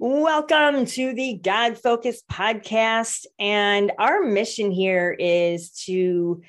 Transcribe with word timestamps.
Welcome 0.00 0.84
to 0.86 1.12
the 1.12 1.40
God 1.42 1.76
Focused 1.76 2.28
podcast. 2.28 3.26
And 3.36 3.90
our 3.98 4.22
mission 4.22 4.70
here 4.70 5.16
is 5.18 5.72
to 5.86 6.40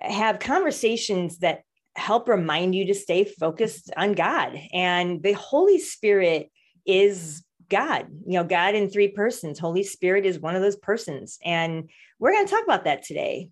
have 0.00 0.40
conversations 0.40 1.38
that 1.38 1.62
help 1.94 2.28
remind 2.28 2.74
you 2.74 2.86
to 2.86 2.94
stay 2.94 3.22
focused 3.22 3.92
on 3.96 4.14
God. 4.14 4.58
And 4.72 5.22
the 5.22 5.34
Holy 5.34 5.78
Spirit 5.78 6.50
is 6.84 7.44
God, 7.68 8.08
you 8.26 8.32
know, 8.32 8.42
God 8.42 8.74
in 8.74 8.90
three 8.90 9.06
persons. 9.06 9.60
Holy 9.60 9.84
Spirit 9.84 10.26
is 10.26 10.40
one 10.40 10.56
of 10.56 10.62
those 10.62 10.74
persons. 10.74 11.38
And 11.44 11.90
we're 12.18 12.32
going 12.32 12.46
to 12.46 12.52
talk 12.52 12.64
about 12.64 12.86
that 12.86 13.04
today. 13.04 13.50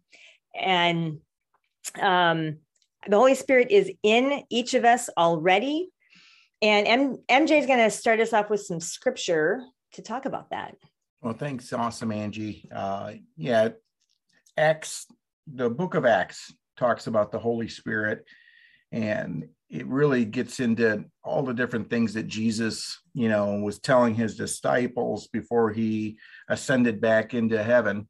And 0.60 1.20
um, 2.02 2.56
the 3.06 3.16
Holy 3.16 3.36
Spirit 3.36 3.70
is 3.70 3.88
in 4.02 4.42
each 4.50 4.74
of 4.74 4.84
us 4.84 5.08
already. 5.16 5.90
And 6.60 6.88
M- 6.88 7.18
MJ 7.28 7.58
is 7.58 7.66
going 7.66 7.78
to 7.78 7.90
start 7.90 8.20
us 8.20 8.32
off 8.32 8.50
with 8.50 8.62
some 8.62 8.80
scripture 8.80 9.62
to 9.92 10.02
talk 10.02 10.24
about 10.24 10.50
that. 10.50 10.76
Well, 11.22 11.34
thanks. 11.34 11.72
Awesome, 11.72 12.12
Angie. 12.12 12.68
Uh, 12.72 13.14
yeah, 13.36 13.70
Acts, 14.56 15.06
the 15.46 15.70
book 15.70 15.94
of 15.94 16.04
Acts 16.04 16.52
talks 16.76 17.06
about 17.06 17.32
the 17.32 17.38
Holy 17.38 17.68
Spirit, 17.68 18.24
and 18.92 19.48
it 19.70 19.86
really 19.86 20.24
gets 20.24 20.60
into 20.60 21.04
all 21.22 21.42
the 21.42 21.54
different 21.54 21.90
things 21.90 22.14
that 22.14 22.26
Jesus, 22.26 23.00
you 23.14 23.28
know, 23.28 23.56
was 23.56 23.78
telling 23.78 24.14
his 24.14 24.36
disciples 24.36 25.28
before 25.28 25.72
he 25.72 26.18
ascended 26.48 27.00
back 27.00 27.34
into 27.34 27.62
heaven. 27.62 28.08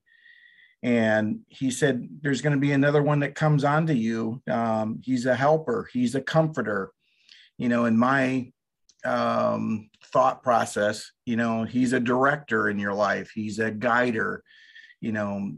And 0.83 1.41
he 1.49 1.71
said, 1.71 2.09
There's 2.23 2.41
going 2.41 2.55
to 2.55 2.61
be 2.61 2.73
another 2.73 3.03
one 3.03 3.21
that 3.21 3.35
comes 3.35 3.65
onto 3.65 3.95
you. 3.95 4.41
Um, 4.49 5.01
he's 5.03 5.27
a 5.27 5.35
helper, 5.35 5.89
he's 5.93 6.15
a 6.15 6.21
comforter 6.21 6.93
you 7.59 7.69
know, 7.69 7.85
in 7.85 7.99
my 7.99 8.51
um, 9.05 9.91
thought 10.05 10.43
process, 10.43 11.11
you 11.27 11.37
know, 11.37 11.65
he's 11.65 11.93
a 11.93 12.01
director 12.01 12.69
in 12.69 12.79
your 12.79 12.95
life, 12.95 13.31
he's 13.35 13.59
a 13.59 13.71
guider, 13.71 14.43
you 15.01 15.13
know, 15.13 15.53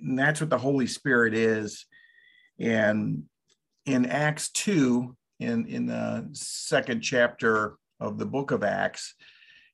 and 0.00 0.18
that's 0.18 0.40
what 0.40 0.50
the 0.50 0.58
Holy 0.58 0.86
Spirit 0.86 1.34
is. 1.34 1.86
And 2.58 3.24
in 3.86 4.06
Acts 4.06 4.50
2, 4.50 5.16
in, 5.40 5.66
in 5.66 5.86
the 5.86 6.28
second 6.32 7.00
chapter 7.00 7.76
of 8.00 8.18
the 8.18 8.26
book 8.26 8.50
of 8.50 8.64
Acts, 8.64 9.14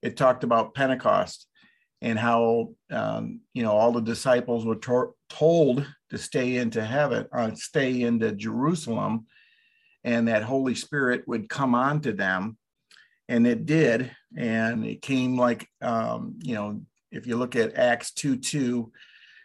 it 0.03 0.17
talked 0.17 0.45
about 0.45 0.75
Pentecost 0.75 1.47
and 2.01 2.19
how 2.19 2.71
um, 2.91 3.41
you 3.55 3.63
know 3.63 3.73
all 3.73 3.93
the 3.93 4.01
disciples 4.01 4.65
were 4.65 4.77
to- 4.77 5.15
told 5.29 5.87
to 6.11 6.19
stay 6.19 6.57
into 6.57 6.85
heaven, 6.85 7.27
uh, 7.33 7.51
stay 7.55 8.03
into 8.03 8.33
Jerusalem, 8.33 9.27
and 10.09 10.27
that 10.27 10.43
Holy 10.43 10.75
Spirit 10.75 11.29
would 11.29 11.51
come 11.51 11.75
onto 11.75 12.13
them. 12.13 12.57
And 13.29 13.47
it 13.47 13.67
did. 13.67 14.11
And 14.35 14.87
it 14.87 15.03
came 15.03 15.37
like, 15.37 15.69
um, 15.83 16.39
you 16.43 16.55
know, 16.55 16.81
if 17.13 17.27
you 17.27 17.37
look 17.37 17.57
at 17.57 17.77
Acts 17.77 18.13
2 18.13 18.39
2, 18.39 18.91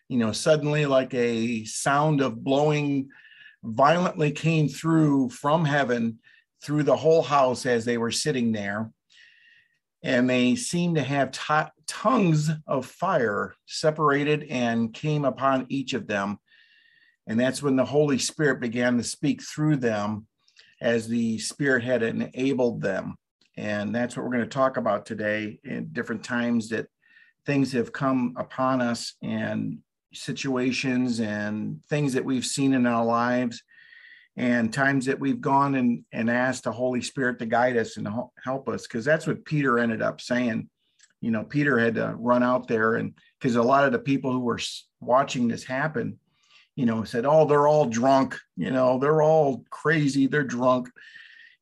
you 0.08 0.18
know, 0.18 0.32
suddenly 0.32 0.86
like 0.86 1.14
a 1.14 1.66
sound 1.66 2.22
of 2.22 2.42
blowing 2.46 3.10
violently 3.62 4.32
came 4.32 4.70
through 4.70 5.30
from 5.32 5.66
heaven 5.66 6.20
through 6.64 6.84
the 6.84 6.96
whole 6.96 7.24
house 7.24 7.66
as 7.66 7.84
they 7.84 7.98
were 7.98 8.12
sitting 8.12 8.54
there. 8.54 8.90
And 10.02 10.30
they 10.30 10.56
seemed 10.56 10.96
to 10.96 11.04
have 11.04 11.32
t- 11.32 11.72
tongues 11.88 12.50
of 12.68 12.86
fire 12.86 13.54
separated 13.66 14.44
and 14.50 14.94
came 14.94 15.26
upon 15.26 15.66
each 15.68 15.94
of 15.94 16.08
them. 16.08 16.40
And 17.28 17.38
that's 17.38 17.62
when 17.62 17.76
the 17.76 17.86
Holy 17.86 18.18
Spirit 18.18 18.62
began 18.62 18.96
to 18.98 19.04
speak 19.04 19.42
through 19.42 19.78
them 19.78 20.28
as 20.84 21.08
the 21.08 21.40
Spirit 21.40 21.82
had 21.82 22.04
enabled 22.04 22.82
them. 22.82 23.16
And 23.56 23.96
that's 23.96 24.18
what 24.18 24.24
we're 24.24 24.34
going 24.34 24.44
to 24.44 24.50
talk 24.50 24.76
about 24.76 25.06
today 25.06 25.60
in 25.64 25.90
different 25.94 26.24
times 26.24 26.70
that 26.70 26.88
things 27.46 27.72
have 27.72 27.94
come 27.94 28.34
upon 28.36 28.82
us 28.82 29.14
and 29.24 29.80
situations 30.14 31.22
and 31.22 31.82
things 31.86 32.14
that 32.14 32.26
we've 32.26 32.46
seen 32.46 32.74
in 32.74 32.86
our 32.86 33.06
lives 33.06 33.64
and 34.36 34.74
times 34.74 35.06
that 35.06 35.20
we've 35.20 35.40
gone 35.40 35.76
and, 35.76 36.04
and 36.12 36.30
asked 36.30 36.66
the 36.66 36.72
Holy 36.72 37.02
Spirit 37.02 37.40
to 37.40 37.46
guide 37.46 37.78
us 37.78 37.96
and 37.96 38.08
help 38.44 38.68
us. 38.68 38.84
Because 38.84 39.06
that's 39.06 39.26
what 39.26 39.46
Peter 39.46 39.80
ended 39.80 40.02
up 40.02 40.20
saying. 40.20 40.70
You 41.22 41.32
know, 41.32 41.46
Peter 41.46 41.80
had 41.80 41.96
to 41.96 42.14
run 42.18 42.44
out 42.44 42.68
there 42.68 42.96
and 42.96 43.14
because 43.40 43.56
a 43.56 43.64
lot 43.64 43.86
of 43.86 43.94
the 43.94 44.00
people 44.00 44.34
who 44.34 44.42
were 44.42 44.60
watching 45.00 45.48
this 45.48 45.64
happen 45.64 46.20
you 46.76 46.86
know, 46.86 47.04
said, 47.04 47.26
Oh, 47.26 47.46
they're 47.46 47.68
all 47.68 47.86
drunk, 47.86 48.38
you 48.56 48.72
know, 48.72 49.00
they're 49.00 49.22
all 49.22 49.64
crazy, 49.70 50.28
they're 50.28 50.44
drunk. 50.44 50.90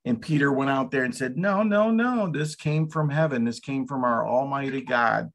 And 0.06 0.22
Peter 0.22 0.52
went 0.52 0.72
out 0.72 0.90
there 0.90 1.04
and 1.04 1.16
said, 1.16 1.38
No, 1.38 1.64
no, 1.64 1.92
no, 1.92 2.30
this 2.32 2.56
came 2.56 2.88
from 2.88 3.10
heaven. 3.10 3.44
This 3.44 3.60
came 3.60 3.88
from 3.88 4.04
our 4.04 4.28
Almighty 4.28 4.82
God. 4.82 5.32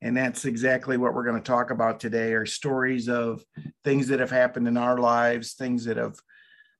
And 0.00 0.16
that's 0.16 0.44
exactly 0.44 0.96
what 0.96 1.12
we're 1.12 1.24
going 1.24 1.42
to 1.42 1.46
talk 1.46 1.70
about 1.70 1.98
today 1.98 2.32
are 2.32 2.46
stories 2.46 3.08
of 3.08 3.44
things 3.84 4.08
that 4.08 4.20
have 4.20 4.30
happened 4.30 4.68
in 4.68 4.76
our 4.76 4.98
lives, 4.98 5.54
things 5.54 5.84
that 5.86 5.96
have 5.96 6.16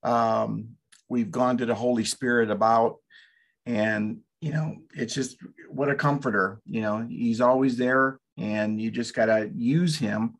um, 0.05 0.77
we've 1.09 1.31
gone 1.31 1.59
to 1.59 1.67
the 1.67 1.75
Holy 1.75 2.05
Spirit 2.05 2.51
about. 2.51 2.97
And, 3.67 4.19
you 4.41 4.53
know, 4.53 4.77
it's 4.95 5.15
just 5.15 5.37
what 5.69 5.91
a 5.91 5.97
comforter, 5.97 6.61
you 6.65 6.81
know, 6.81 7.05
he's 7.09 7.41
always 7.41 7.77
there 7.77 8.21
and 8.39 8.81
you 8.81 8.91
just 8.91 9.15
got 9.15 9.27
to 9.27 9.51
use 9.55 9.99
him 9.99 10.37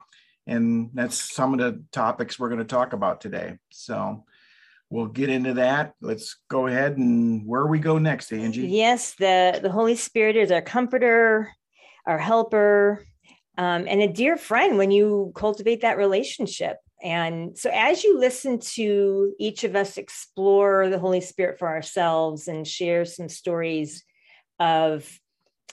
and 0.49 0.91
that's 0.95 1.35
some 1.35 1.53
of 1.53 1.61
the 1.61 1.83
topics 1.93 2.39
we're 2.39 2.49
going 2.49 2.59
to 2.59 2.65
talk 2.65 2.95
about 2.95 3.21
today. 3.21 3.59
So 3.71 4.25
we'll 4.89 5.07
get 5.07 5.29
into 5.29 5.55
that. 5.55 5.93
Let's 6.01 6.39
go 6.49 6.67
ahead 6.67 6.97
and 6.97 7.47
where 7.47 7.67
we 7.67 7.79
go 7.79 7.99
next, 7.99 8.33
Angie. 8.33 8.67
Yes, 8.67 9.15
the, 9.15 9.61
the 9.63 9.71
Holy 9.71 9.95
Spirit 9.95 10.37
is 10.37 10.51
our 10.51 10.63
comforter, 10.63 11.53
our 12.07 12.19
helper, 12.19 13.05
um, 13.59 13.87
and 13.87 14.01
a 14.01 14.09
dear 14.09 14.39
friend 14.39 14.79
when 14.79 14.91
you 14.91 15.33
cultivate 15.35 15.83
that 15.83 15.99
relationship. 15.99 16.79
And 17.03 17.57
so, 17.57 17.71
as 17.73 18.03
you 18.03 18.19
listen 18.19 18.59
to 18.59 19.33
each 19.39 19.63
of 19.65 19.77
us 19.77 19.99
explore 19.99 20.89
the 20.89 20.99
Holy 20.99 21.21
Spirit 21.21 21.59
for 21.59 21.69
ourselves 21.69 22.49
and 22.49 22.67
share 22.67 23.05
some 23.05 23.29
stories 23.29 24.03
of 24.59 25.09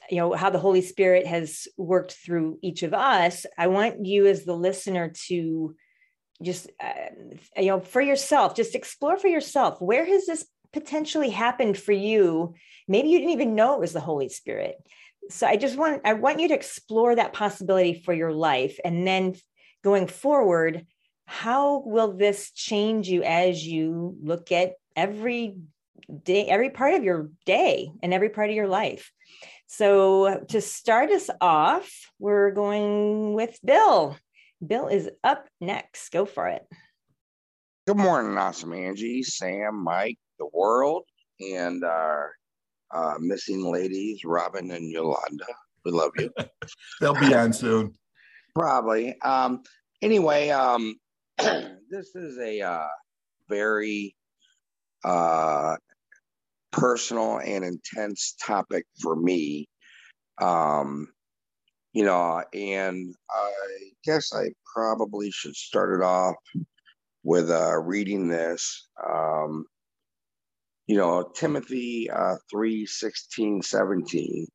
you 0.10 0.18
know 0.18 0.34
how 0.34 0.50
the 0.50 0.60
holy 0.60 0.82
spirit 0.82 1.26
has 1.26 1.68
worked 1.78 2.14
through 2.14 2.60
each 2.62 2.84
of 2.84 2.94
us 2.94 3.46
i 3.58 3.68
want 3.68 4.06
you 4.06 4.26
as 4.28 4.46
the 4.46 4.56
listener 4.56 5.12
to 5.28 5.76
just 6.42 6.70
uh, 6.84 6.94
you 7.58 7.68
know 7.68 7.80
for 7.80 8.02
yourself 8.02 8.56
just 8.56 8.76
explore 8.76 9.18
for 9.18 9.28
yourself 9.28 9.82
where 9.82 10.06
has 10.06 10.26
this 10.26 10.46
potentially 10.76 11.30
happened 11.30 11.78
for 11.78 11.94
you? 11.94 12.54
Maybe 12.86 13.08
you 13.08 13.18
didn't 13.18 13.32
even 13.32 13.56
know 13.56 13.76
it 13.76 13.80
was 13.80 13.94
the 13.94 14.02
holy 14.02 14.28
spirit. 14.28 14.76
So 15.30 15.48
i 15.48 15.56
just 15.56 15.76
want 15.76 16.02
i 16.06 16.14
want 16.14 16.40
you 16.40 16.50
to 16.50 16.54
explore 16.54 17.16
that 17.16 17.34
possibility 17.34 18.04
for 18.06 18.14
your 18.14 18.32
life. 18.32 18.78
And 18.86 19.08
then 19.08 19.34
going 19.84 20.06
forward 20.06 20.86
how 21.26 21.82
will 21.84 22.14
this 22.14 22.52
change 22.52 23.08
you 23.08 23.24
as 23.24 23.66
you 23.66 24.16
look 24.22 24.52
at 24.52 24.74
every 24.96 25.56
day 26.24 26.46
every 26.46 26.70
part 26.70 26.94
of 26.94 27.04
your 27.04 27.32
day 27.48 27.90
and 28.04 28.14
every 28.14 28.30
part 28.30 28.52
of 28.52 28.56
your 28.56 28.68
life 28.68 29.12
so 29.68 30.44
to 30.50 30.62
start 30.62 31.10
us 31.12 31.30
off, 31.42 32.12
we're 32.20 32.52
going 32.52 33.34
with 33.34 33.58
Bill. 33.64 34.18
Bill 34.66 34.88
is 34.88 35.10
up 35.24 35.48
next. 35.60 36.10
Go 36.12 36.26
for 36.26 36.48
it. 36.48 36.66
Good 37.88 37.98
morning, 37.98 38.38
awesome 38.38 38.74
Angie, 38.74 39.22
Sam, 39.22 39.84
Mike, 39.84 40.18
the 40.40 40.48
world, 40.52 41.04
and 41.40 41.84
our 41.84 42.34
uh, 42.92 43.16
missing 43.20 43.72
ladies, 43.72 44.24
Robin 44.26 44.72
and 44.72 44.90
Yolanda. 44.92 45.46
We 45.84 45.92
love 45.92 46.12
you. 46.18 46.32
They'll 47.02 47.20
be 47.20 47.34
on 47.36 47.54
soon. 47.54 47.94
Probably. 48.56 49.20
Um, 49.22 49.62
anyway, 50.02 50.50
um, 50.50 50.96
this 51.38 52.16
is 52.16 52.40
a 52.40 52.62
uh, 52.62 52.88
very 53.50 54.16
uh, 55.04 55.76
personal 56.76 57.38
and 57.38 57.64
intense 57.64 58.36
topic 58.42 58.86
for 59.02 59.16
me. 59.16 59.68
Um, 60.42 61.08
you 61.94 62.04
know, 62.04 62.44
and 62.54 63.16
I 63.30 63.54
guess 64.04 64.34
I 64.34 64.50
probably 64.76 65.32
should 65.32 65.56
start 65.56 66.00
it 66.00 66.04
off 66.04 66.36
with 67.24 67.50
uh, 67.50 67.78
reading 67.80 68.28
this. 68.28 68.90
Um, 69.10 69.66
you 70.88 70.98
know, 70.98 71.32
Timothy 71.34 72.10
uh, 72.12 72.36
3 72.52 72.86
16, 72.86 73.62
17. 73.62 74.46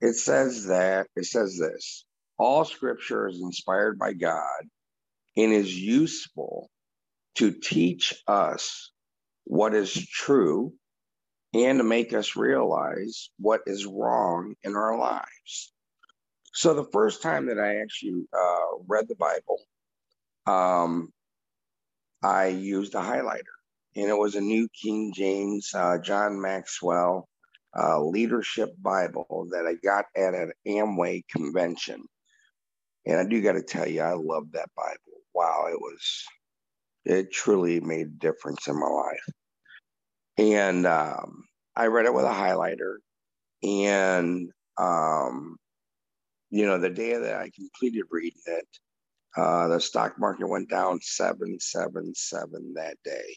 It 0.00 0.14
says 0.14 0.66
that, 0.66 1.08
it 1.16 1.24
says 1.24 1.58
this 1.58 2.04
all 2.38 2.64
scripture 2.64 3.28
is 3.28 3.40
inspired 3.40 3.98
by 3.98 4.12
God 4.12 4.62
and 5.36 5.52
is 5.52 5.74
useful 5.74 6.68
to 7.36 7.50
teach 7.50 8.14
us 8.28 8.92
what 9.44 9.74
is 9.74 9.92
true 9.92 10.72
and 11.56 11.78
to 11.78 11.84
make 11.84 12.12
us 12.12 12.36
realize 12.36 13.30
what 13.38 13.62
is 13.66 13.86
wrong 13.86 14.54
in 14.62 14.76
our 14.76 14.98
lives. 14.98 15.72
So, 16.54 16.74
the 16.74 16.88
first 16.92 17.22
time 17.22 17.46
that 17.46 17.58
I 17.58 17.80
actually 17.80 18.26
uh, 18.32 18.78
read 18.88 19.06
the 19.08 19.16
Bible, 19.16 19.60
um, 20.46 21.12
I 22.22 22.48
used 22.48 22.94
a 22.94 22.98
highlighter, 22.98 23.56
and 23.94 24.08
it 24.08 24.16
was 24.18 24.34
a 24.34 24.40
New 24.40 24.68
King 24.82 25.12
James, 25.14 25.70
uh, 25.74 25.98
John 25.98 26.40
Maxwell 26.40 27.28
uh, 27.78 28.00
leadership 28.02 28.74
Bible 28.80 29.48
that 29.50 29.66
I 29.66 29.74
got 29.74 30.06
at 30.16 30.34
an 30.34 30.52
Amway 30.66 31.24
convention. 31.28 32.02
And 33.06 33.18
I 33.18 33.24
do 33.28 33.42
got 33.42 33.52
to 33.52 33.62
tell 33.62 33.86
you, 33.88 34.02
I 34.02 34.14
love 34.14 34.52
that 34.52 34.70
Bible. 34.76 34.98
Wow, 35.34 35.66
it 35.70 35.80
was, 35.80 36.24
it 37.04 37.32
truly 37.32 37.80
made 37.80 38.06
a 38.06 38.10
difference 38.10 38.66
in 38.68 38.80
my 38.80 38.88
life. 38.88 39.28
And 40.38 40.86
um, 40.86 41.45
I 41.76 41.86
read 41.86 42.06
it 42.06 42.14
with 42.14 42.24
a 42.24 42.28
highlighter. 42.28 42.96
And, 43.62 44.50
um, 44.78 45.56
you 46.50 46.66
know, 46.66 46.78
the 46.78 46.90
day 46.90 47.16
that 47.16 47.34
I 47.34 47.50
completed 47.54 48.04
reading 48.10 48.42
it, 48.46 48.66
uh, 49.36 49.68
the 49.68 49.80
stock 49.80 50.18
market 50.18 50.48
went 50.48 50.70
down 50.70 51.00
777 51.02 52.74
that 52.76 52.96
day. 53.04 53.36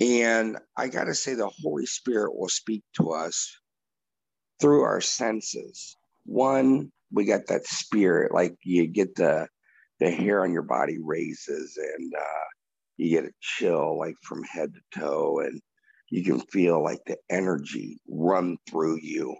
And 0.00 0.58
I 0.76 0.88
got 0.88 1.04
to 1.04 1.14
say, 1.14 1.34
the 1.34 1.50
Holy 1.62 1.86
Spirit 1.86 2.36
will 2.36 2.48
speak 2.48 2.82
to 2.94 3.12
us 3.12 3.54
through 4.60 4.82
our 4.82 5.00
senses. 5.00 5.96
One, 6.24 6.90
we 7.12 7.24
got 7.24 7.46
that 7.46 7.66
spirit, 7.66 8.32
like 8.32 8.56
you 8.62 8.86
get 8.86 9.14
the 9.14 9.48
the 9.98 10.10
hair 10.10 10.42
on 10.42 10.52
your 10.52 10.62
body 10.62 10.98
raises, 11.02 11.78
and 11.78 12.12
uh, 12.14 12.44
you 12.98 13.10
get 13.10 13.24
a 13.24 13.32
chill, 13.40 13.98
like 13.98 14.16
from 14.22 14.42
head 14.42 14.72
to 14.74 15.00
toe, 15.00 15.40
and 15.40 15.60
you 16.08 16.22
can 16.22 16.40
feel 16.40 16.82
like 16.82 17.00
the 17.06 17.16
energy 17.30 18.00
run 18.08 18.58
through 18.68 18.98
you 19.02 19.36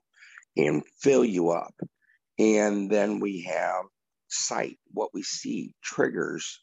and 0.56 0.82
fill 1.00 1.24
you 1.24 1.50
up. 1.50 1.74
And 2.38 2.90
then 2.90 3.20
we 3.20 3.42
have 3.42 3.84
sight, 4.28 4.78
what 4.92 5.10
we 5.14 5.22
see 5.22 5.74
triggers 5.82 6.60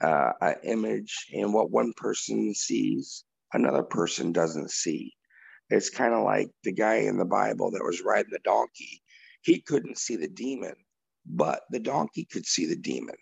uh, 0.00 0.32
an 0.40 0.56
image, 0.62 1.26
and 1.32 1.52
what 1.52 1.70
one 1.70 1.92
person 1.96 2.54
sees, 2.54 3.24
another 3.52 3.82
person 3.82 4.32
doesn't 4.32 4.70
see. 4.70 5.12
It's 5.70 5.90
kind 5.90 6.14
of 6.14 6.22
like 6.22 6.50
the 6.64 6.72
guy 6.72 6.96
in 6.96 7.18
the 7.18 7.24
Bible 7.24 7.70
that 7.72 7.84
was 7.84 8.02
riding 8.02 8.30
the 8.30 8.38
donkey. 8.44 9.02
He 9.42 9.60
couldn't 9.60 9.98
see 9.98 10.16
the 10.16 10.28
demon, 10.28 10.74
but 11.24 11.62
the 11.70 11.80
donkey 11.80 12.26
could 12.30 12.46
see 12.46 12.66
the 12.66 12.76
demon. 12.76 13.16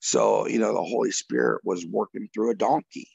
So, 0.00 0.46
you 0.46 0.58
know, 0.58 0.74
the 0.74 0.82
Holy 0.82 1.10
Spirit 1.10 1.62
was 1.64 1.86
working 1.86 2.28
through 2.32 2.50
a 2.50 2.56
donkey. 2.56 3.08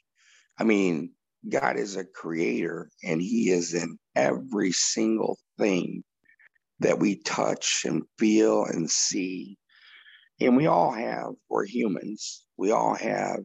I 0.58 0.64
mean, 0.64 1.12
God 1.48 1.76
is 1.78 1.96
a 1.96 2.04
creator 2.04 2.90
and 3.02 3.20
he 3.20 3.50
is 3.50 3.74
in 3.74 3.98
every 4.16 4.72
single 4.72 5.38
thing 5.58 6.02
that 6.80 6.98
we 6.98 7.16
touch 7.16 7.84
and 7.86 8.02
feel 8.18 8.64
and 8.64 8.90
see. 8.90 9.56
And 10.40 10.56
we 10.56 10.66
all 10.66 10.92
have, 10.92 11.32
we're 11.48 11.66
humans, 11.66 12.44
we 12.56 12.72
all 12.72 12.94
have 12.94 13.40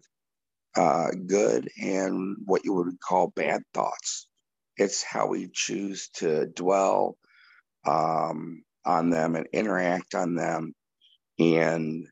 uh, 0.75 1.09
good 1.27 1.69
and 1.81 2.37
what 2.45 2.63
you 2.65 2.73
would 2.73 2.99
call 3.01 3.33
bad 3.35 3.61
thoughts. 3.73 4.27
It's 4.77 5.03
how 5.03 5.27
we 5.27 5.49
choose 5.53 6.09
to 6.15 6.47
dwell 6.47 7.17
um, 7.85 8.63
on 8.85 9.09
them 9.09 9.35
and 9.35 9.47
interact 9.53 10.15
on 10.15 10.35
them. 10.35 10.73
And 11.37 12.07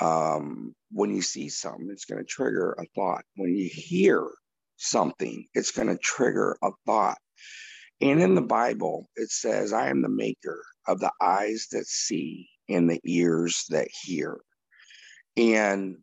um, 0.00 0.74
when 0.92 1.14
you 1.14 1.22
see 1.22 1.48
something, 1.48 1.88
it's 1.90 2.04
going 2.04 2.20
to 2.20 2.26
trigger 2.28 2.72
a 2.78 2.84
thought. 2.94 3.24
When 3.36 3.56
you 3.56 3.68
hear 3.72 4.28
something, 4.76 5.46
it's 5.54 5.72
going 5.72 5.88
to 5.88 5.98
trigger 5.98 6.56
a 6.62 6.70
thought. 6.86 7.18
And 8.00 8.22
in 8.22 8.34
the 8.34 8.42
Bible, 8.42 9.08
it 9.16 9.30
says, 9.30 9.72
I 9.72 9.88
am 9.88 10.02
the 10.02 10.08
maker 10.08 10.62
of 10.86 11.00
the 11.00 11.12
eyes 11.20 11.68
that 11.72 11.86
see 11.86 12.48
and 12.68 12.90
the 12.90 13.00
ears 13.04 13.64
that 13.70 13.88
hear. 14.04 14.38
And 15.36 15.96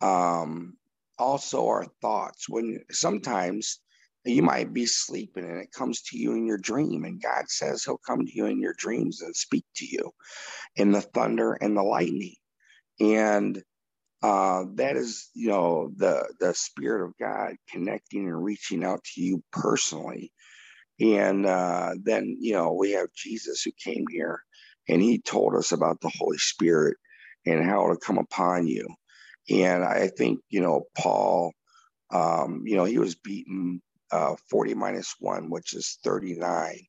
um, 0.00 0.76
also 1.18 1.66
our 1.66 1.86
thoughts. 2.00 2.48
When 2.48 2.80
sometimes 2.90 3.80
you 4.24 4.42
might 4.42 4.72
be 4.72 4.86
sleeping 4.86 5.44
and 5.44 5.58
it 5.60 5.72
comes 5.72 6.02
to 6.02 6.18
you 6.18 6.34
in 6.34 6.46
your 6.46 6.58
dream, 6.58 7.04
and 7.04 7.22
God 7.22 7.48
says 7.48 7.84
He'll 7.84 8.00
come 8.06 8.24
to 8.24 8.32
you 8.34 8.46
in 8.46 8.60
your 8.60 8.74
dreams 8.78 9.22
and 9.22 9.34
speak 9.34 9.64
to 9.76 9.86
you 9.86 10.10
in 10.76 10.92
the 10.92 11.02
thunder 11.02 11.54
and 11.54 11.76
the 11.76 11.82
lightning. 11.82 12.36
And 13.00 13.62
uh, 14.22 14.64
that 14.76 14.96
is, 14.96 15.30
you 15.34 15.48
know, 15.48 15.92
the 15.96 16.28
the 16.40 16.54
Spirit 16.54 17.06
of 17.06 17.14
God 17.20 17.56
connecting 17.70 18.26
and 18.28 18.44
reaching 18.44 18.84
out 18.84 19.04
to 19.14 19.22
you 19.22 19.42
personally. 19.52 20.32
And 21.00 21.46
uh, 21.46 21.92
then, 22.02 22.36
you 22.40 22.54
know, 22.54 22.72
we 22.74 22.92
have 22.92 23.08
Jesus 23.14 23.62
who 23.62 23.72
came 23.84 24.06
here 24.10 24.42
and 24.88 25.02
he 25.02 25.20
told 25.20 25.54
us 25.56 25.72
about 25.72 26.00
the 26.00 26.12
Holy 26.18 26.38
Spirit 26.38 26.96
and 27.46 27.64
how 27.64 27.88
to 27.90 27.98
come 27.98 28.18
upon 28.18 28.66
you. 28.66 28.88
And 29.50 29.84
I 29.84 30.08
think, 30.08 30.40
you 30.50 30.60
know, 30.62 30.84
Paul, 30.96 31.52
um, 32.12 32.62
you 32.66 32.76
know, 32.76 32.84
he 32.84 32.98
was 32.98 33.16
beaten 33.16 33.82
uh, 34.12 34.36
40 34.50 34.74
minus 34.74 35.14
one, 35.20 35.50
which 35.50 35.74
is 35.74 35.98
39. 36.04 36.80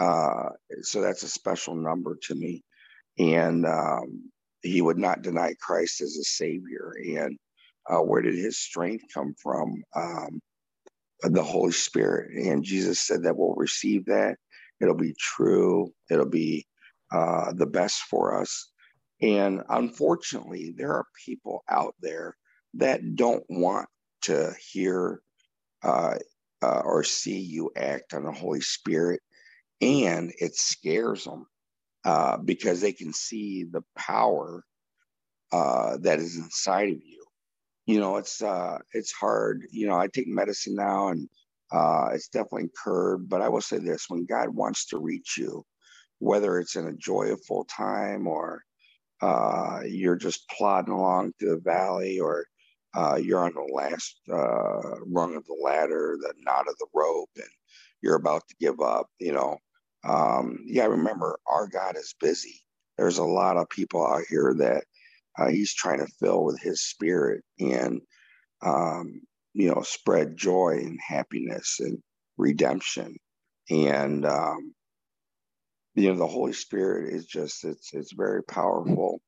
Uh, 0.00 0.50
so 0.82 1.00
that's 1.02 1.22
a 1.24 1.28
special 1.28 1.76
number 1.76 2.18
to 2.24 2.34
me. 2.34 2.62
And 3.18 3.66
um, 3.66 4.30
he 4.62 4.82
would 4.82 4.98
not 4.98 5.22
deny 5.22 5.54
Christ 5.60 6.00
as 6.00 6.16
a 6.16 6.24
savior. 6.24 6.94
And 7.04 7.38
uh, 7.88 7.98
where 7.98 8.22
did 8.22 8.34
his 8.34 8.58
strength 8.58 9.04
come 9.12 9.34
from? 9.42 9.82
Um, 9.94 10.40
the 11.22 11.42
Holy 11.42 11.72
Spirit. 11.72 12.32
And 12.36 12.64
Jesus 12.64 13.00
said 13.00 13.22
that 13.22 13.36
we'll 13.36 13.54
receive 13.54 14.06
that. 14.06 14.36
It'll 14.80 14.94
be 14.94 15.14
true. 15.18 15.92
It'll 16.10 16.26
be 16.26 16.66
uh, 17.12 17.52
the 17.52 17.66
best 17.66 18.02
for 18.02 18.40
us. 18.40 18.70
And 19.20 19.62
unfortunately, 19.68 20.74
there 20.76 20.92
are 20.92 21.06
people 21.24 21.62
out 21.68 21.94
there 22.00 22.36
that 22.74 23.14
don't 23.14 23.44
want 23.48 23.88
to 24.22 24.52
hear 24.72 25.20
uh, 25.84 26.14
uh, 26.62 26.82
or 26.84 27.04
see 27.04 27.38
you 27.38 27.70
act 27.76 28.14
on 28.14 28.24
the 28.24 28.32
Holy 28.32 28.60
Spirit. 28.60 29.20
And 29.80 30.32
it 30.38 30.56
scares 30.56 31.24
them 31.24 31.46
uh, 32.04 32.38
because 32.38 32.80
they 32.80 32.92
can 32.92 33.12
see 33.12 33.64
the 33.64 33.82
power 33.96 34.64
uh, 35.52 35.98
that 35.98 36.18
is 36.18 36.36
inside 36.36 36.90
of 36.90 37.02
you. 37.04 37.24
You 37.86 38.00
know, 38.00 38.16
it's 38.16 38.42
uh, 38.42 38.78
it's 38.92 39.12
hard. 39.12 39.64
You 39.70 39.88
know, 39.88 39.96
I 39.96 40.08
take 40.08 40.28
medicine 40.28 40.76
now, 40.76 41.08
and 41.08 41.28
uh, 41.72 42.10
it's 42.12 42.28
definitely 42.28 42.70
curbed. 42.84 43.28
But 43.28 43.42
I 43.42 43.48
will 43.48 43.60
say 43.60 43.78
this: 43.78 44.06
when 44.08 44.24
God 44.26 44.50
wants 44.50 44.86
to 44.88 44.98
reach 44.98 45.36
you, 45.38 45.64
whether 46.20 46.58
it's 46.58 46.76
in 46.76 46.86
a 46.88 46.94
joyful 46.94 47.64
time 47.66 48.26
or 48.28 48.62
uh, 49.22 49.80
you're 49.86 50.16
just 50.16 50.48
plodding 50.50 50.94
along 50.94 51.34
through 51.38 51.50
the 51.50 51.62
valley, 51.62 52.20
or 52.20 52.46
uh, 52.94 53.16
you're 53.16 53.44
on 53.44 53.54
the 53.54 53.74
last 53.74 54.20
uh, 54.32 55.00
rung 55.06 55.36
of 55.36 55.44
the 55.46 55.58
ladder, 55.64 56.16
the 56.20 56.34
knot 56.44 56.68
of 56.68 56.76
the 56.78 56.86
rope, 56.94 57.30
and 57.36 57.46
you're 58.02 58.16
about 58.16 58.42
to 58.48 58.56
give 58.60 58.80
up. 58.80 59.08
You 59.20 59.32
know, 59.32 59.58
um, 60.04 60.58
yeah, 60.66 60.86
remember 60.86 61.38
our 61.46 61.68
God 61.68 61.96
is 61.96 62.14
busy. 62.20 62.60
There's 62.98 63.18
a 63.18 63.24
lot 63.24 63.56
of 63.56 63.68
people 63.68 64.06
out 64.06 64.22
here 64.28 64.54
that 64.58 64.84
uh, 65.38 65.48
He's 65.48 65.74
trying 65.74 65.98
to 65.98 66.12
fill 66.20 66.44
with 66.44 66.60
His 66.60 66.82
Spirit 66.82 67.42
and 67.60 68.00
um, 68.62 69.20
you 69.54 69.68
know 69.68 69.82
spread 69.82 70.36
joy 70.36 70.78
and 70.82 70.98
happiness 71.06 71.78
and 71.80 71.98
redemption 72.38 73.16
and 73.70 74.26
um, 74.26 74.74
you 75.94 76.10
know 76.10 76.18
the 76.18 76.26
Holy 76.26 76.52
Spirit 76.52 77.12
is 77.14 77.26
just 77.26 77.64
it's 77.64 77.92
it's 77.92 78.12
very 78.12 78.42
powerful 78.44 79.20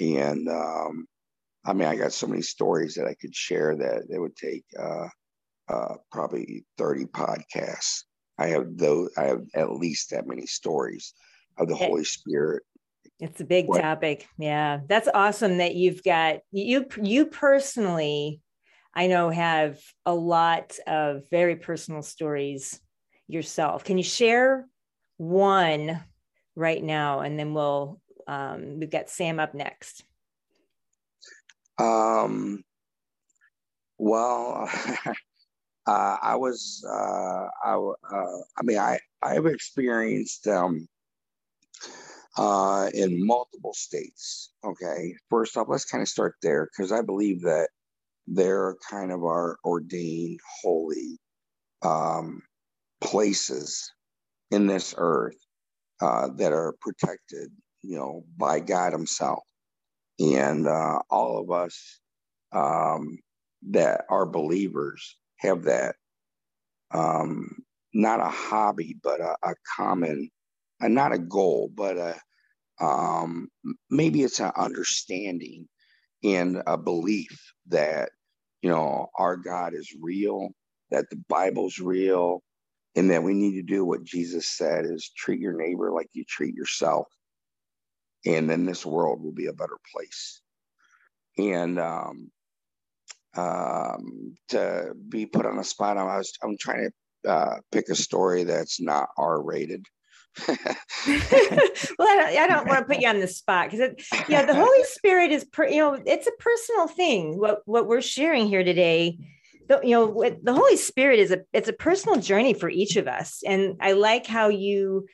and 0.00 0.48
um, 0.48 1.06
I 1.64 1.72
mean 1.72 1.88
I 1.88 1.96
got 1.96 2.12
so 2.12 2.26
many 2.26 2.42
stories 2.42 2.94
that 2.94 3.06
I 3.06 3.14
could 3.20 3.34
share 3.34 3.76
that 3.76 4.04
it 4.10 4.18
would 4.18 4.36
take 4.36 4.64
uh, 4.78 5.08
uh, 5.68 5.94
probably 6.10 6.64
30 6.78 7.06
podcasts 7.06 8.04
I 8.38 8.48
have 8.48 8.76
those. 8.76 9.10
I 9.16 9.24
have 9.24 9.42
at 9.54 9.72
least 9.72 10.10
that 10.10 10.26
many 10.26 10.46
stories 10.46 11.14
of 11.58 11.68
the 11.68 11.74
Holy 11.74 12.04
Spirit. 12.04 12.62
It's 13.18 13.40
a 13.40 13.44
big 13.44 13.66
what? 13.66 13.80
topic. 13.80 14.28
Yeah, 14.38 14.80
that's 14.86 15.08
awesome 15.12 15.58
that 15.58 15.74
you've 15.74 16.04
got 16.04 16.38
you. 16.52 16.86
You 17.02 17.26
personally, 17.26 18.40
I 18.94 19.08
know, 19.08 19.30
have 19.30 19.80
a 20.06 20.14
lot 20.14 20.78
of 20.86 21.22
very 21.30 21.56
personal 21.56 22.02
stories 22.02 22.80
yourself. 23.26 23.82
Can 23.84 23.98
you 23.98 24.04
share 24.04 24.66
one 25.16 26.00
right 26.54 26.82
now, 26.82 27.20
and 27.20 27.38
then 27.38 27.54
we'll 27.54 28.00
um, 28.28 28.78
we've 28.78 28.90
got 28.90 29.10
Sam 29.10 29.40
up 29.40 29.54
next. 29.54 30.04
Um. 31.78 32.62
Well, 33.98 34.70
uh, 35.88 36.18
I 36.20 36.36
was, 36.36 36.84
uh, 36.86 37.46
I, 37.64 37.74
uh, 37.74 38.38
I 38.58 38.62
mean, 38.62 38.76
I, 38.76 38.98
I've 39.22 39.46
experienced 39.46 40.46
um, 40.46 40.86
uh, 42.36 42.90
in 42.92 43.26
multiple 43.26 43.72
states. 43.72 44.52
Okay, 44.62 45.14
first 45.30 45.56
off, 45.56 45.68
let's 45.70 45.86
kind 45.86 46.02
of 46.02 46.08
start 46.08 46.34
there 46.42 46.68
because 46.70 46.92
I 46.92 47.00
believe 47.00 47.40
that 47.42 47.70
they're 48.26 48.76
kind 48.90 49.10
of 49.10 49.24
our 49.24 49.56
ordained 49.64 50.40
holy 50.60 51.18
um, 51.80 52.42
places 53.00 53.90
in 54.50 54.66
this 54.66 54.94
earth 54.98 55.38
uh, 56.02 56.28
that 56.36 56.52
are 56.52 56.74
protected, 56.82 57.48
you 57.80 57.96
know, 57.96 58.24
by 58.36 58.60
God 58.60 58.92
Himself, 58.92 59.42
and 60.20 60.68
uh, 60.68 60.98
all 61.08 61.40
of 61.40 61.50
us 61.50 61.98
um, 62.52 63.18
that 63.70 64.04
are 64.10 64.26
believers 64.26 65.16
have 65.40 65.64
that 65.64 65.96
um, 66.92 67.50
not 67.94 68.20
a 68.20 68.28
hobby, 68.28 68.96
but 69.02 69.20
a, 69.20 69.36
a 69.42 69.54
common, 69.76 70.30
uh, 70.82 70.88
not 70.88 71.12
a 71.12 71.18
goal, 71.18 71.70
but 71.74 71.96
a 71.96 72.16
um, 72.80 73.48
maybe 73.90 74.22
it's 74.22 74.40
an 74.40 74.52
understanding 74.56 75.68
and 76.24 76.62
a 76.66 76.78
belief 76.78 77.52
that 77.68 78.10
you 78.62 78.70
know 78.70 79.08
our 79.16 79.36
God 79.36 79.74
is 79.74 79.94
real, 80.00 80.50
that 80.90 81.10
the 81.10 81.22
Bible's 81.28 81.78
real, 81.78 82.42
and 82.96 83.10
that 83.10 83.22
we 83.22 83.34
need 83.34 83.54
to 83.56 83.62
do 83.62 83.84
what 83.84 84.04
Jesus 84.04 84.48
said: 84.48 84.86
is 84.86 85.10
treat 85.16 85.40
your 85.40 85.56
neighbor 85.56 85.92
like 85.92 86.08
you 86.12 86.24
treat 86.28 86.54
yourself, 86.54 87.06
and 88.26 88.48
then 88.50 88.66
this 88.66 88.86
world 88.86 89.22
will 89.22 89.34
be 89.34 89.46
a 89.46 89.52
better 89.52 89.78
place. 89.94 90.40
And 91.38 91.78
um, 91.80 92.30
um, 93.38 94.34
to 94.48 94.92
be 95.08 95.26
put 95.26 95.46
on 95.46 95.56
the 95.56 95.64
spot, 95.64 95.96
I 95.96 96.04
was 96.04 96.32
I'm 96.42 96.56
trying 96.58 96.90
to 97.24 97.30
uh, 97.30 97.56
pick 97.72 97.88
a 97.88 97.94
story 97.94 98.44
that's 98.44 98.80
not 98.80 99.08
R 99.16 99.40
rated. 99.40 99.86
well, 100.48 100.56
I 101.08 102.16
don't, 102.16 102.38
I 102.38 102.46
don't, 102.46 102.68
want 102.68 102.80
to 102.80 102.84
put 102.84 103.00
you 103.00 103.08
on 103.08 103.18
the 103.18 103.26
spot 103.26 103.70
because, 103.70 103.90
yeah, 104.28 104.44
the 104.44 104.54
Holy 104.54 104.84
Spirit 104.84 105.32
is, 105.32 105.44
per, 105.44 105.66
you 105.66 105.78
know, 105.78 106.00
it's 106.06 106.28
a 106.28 106.32
personal 106.38 106.86
thing. 106.86 107.38
What 107.38 107.62
what 107.64 107.88
we're 107.88 108.02
sharing 108.02 108.46
here 108.46 108.62
today, 108.62 109.18
the, 109.68 109.80
you 109.82 109.90
know, 109.90 110.36
the 110.42 110.54
Holy 110.54 110.76
Spirit 110.76 111.18
is 111.18 111.32
a 111.32 111.40
it's 111.52 111.68
a 111.68 111.72
personal 111.72 112.20
journey 112.20 112.54
for 112.54 112.68
each 112.68 112.96
of 112.96 113.08
us, 113.08 113.42
and 113.46 113.76
I 113.80 113.92
like 113.92 114.26
how 114.26 114.48
you 114.48 115.06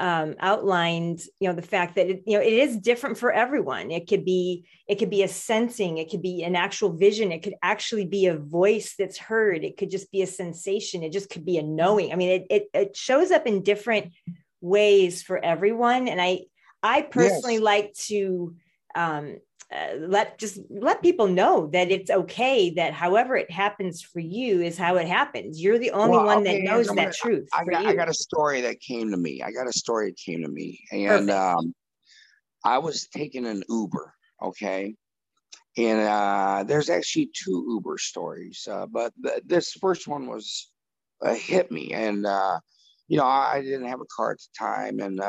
um, 0.00 0.34
outlined, 0.40 1.20
you 1.40 1.48
know, 1.48 1.54
the 1.54 1.62
fact 1.62 1.94
that 1.96 2.08
it, 2.08 2.22
you 2.26 2.36
know 2.36 2.42
it 2.42 2.52
is 2.52 2.78
different 2.78 3.18
for 3.18 3.30
everyone. 3.30 3.90
It 3.90 4.08
could 4.08 4.24
be 4.24 4.64
it 4.88 4.98
could 4.98 5.10
be 5.10 5.22
a 5.22 5.28
sensing, 5.28 5.98
it 5.98 6.10
could 6.10 6.22
be 6.22 6.42
an 6.42 6.56
actual 6.56 6.96
vision, 6.96 7.30
it 7.30 7.42
could 7.42 7.54
actually 7.62 8.06
be 8.06 8.26
a 8.26 8.36
voice 8.36 8.94
that's 8.98 9.18
heard, 9.18 9.62
it 9.62 9.76
could 9.76 9.90
just 9.90 10.10
be 10.10 10.22
a 10.22 10.26
sensation, 10.26 11.02
it 11.02 11.12
just 11.12 11.28
could 11.28 11.44
be 11.44 11.58
a 11.58 11.62
knowing. 11.62 12.12
I 12.12 12.16
mean, 12.16 12.30
it 12.30 12.46
it, 12.50 12.70
it 12.72 12.96
shows 12.96 13.30
up 13.30 13.46
in 13.46 13.62
different 13.62 14.12
ways 14.62 15.22
for 15.22 15.38
everyone, 15.44 16.08
and 16.08 16.20
I 16.20 16.46
I 16.82 17.02
personally 17.02 17.54
yes. 17.54 17.62
like 17.62 17.92
to 18.08 18.54
um, 18.94 19.36
uh, 19.72 19.94
let 20.00 20.36
just 20.36 20.58
let 20.68 21.00
people 21.00 21.28
know 21.28 21.68
that 21.68 21.92
it's 21.92 22.10
okay 22.10 22.70
that 22.70 22.92
however 22.92 23.36
it 23.36 23.50
happens 23.50 24.02
for 24.02 24.18
you 24.18 24.60
is 24.60 24.76
how 24.76 24.96
it 24.96 25.06
happens. 25.06 25.62
You're 25.62 25.78
the 25.78 25.92
only 25.92 26.16
well, 26.16 26.26
one 26.26 26.38
okay, 26.38 26.58
that 26.58 26.64
knows 26.64 26.86
that 26.88 26.96
gonna, 26.96 27.12
truth 27.12 27.48
I 27.52 27.64
got, 27.64 27.86
I 27.86 27.94
got 27.94 28.08
a 28.08 28.14
story 28.14 28.60
that 28.62 28.80
came 28.80 29.12
to 29.12 29.16
me. 29.16 29.42
I 29.42 29.52
got 29.52 29.68
a 29.68 29.72
story 29.72 30.10
that 30.10 30.16
came 30.16 30.42
to 30.42 30.48
me. 30.48 30.80
And 30.90 31.30
um, 31.30 31.72
i 32.64 32.78
was 32.78 33.06
taking 33.08 33.46
an 33.46 33.62
uber 33.68 34.12
okay? 34.42 34.94
And 35.76 36.00
uh, 36.00 36.64
there's 36.66 36.90
actually 36.90 37.30
two 37.32 37.64
uber 37.68 37.96
stories 37.98 38.66
uh, 38.68 38.86
but 38.86 39.12
th- 39.24 39.42
this 39.46 39.72
first 39.80 40.08
one 40.08 40.26
was 40.26 40.68
uh, 41.24 41.34
hit 41.34 41.70
me. 41.70 41.92
And 41.92 42.26
uh, 42.26 42.58
you 43.06 43.18
know 43.18 43.24
i 43.24 43.60
didn't 43.62 43.86
have 43.86 44.00
a 44.00 44.16
car 44.16 44.32
at 44.32 44.38
the 44.38 44.58
time. 44.58 44.98
And 44.98 45.20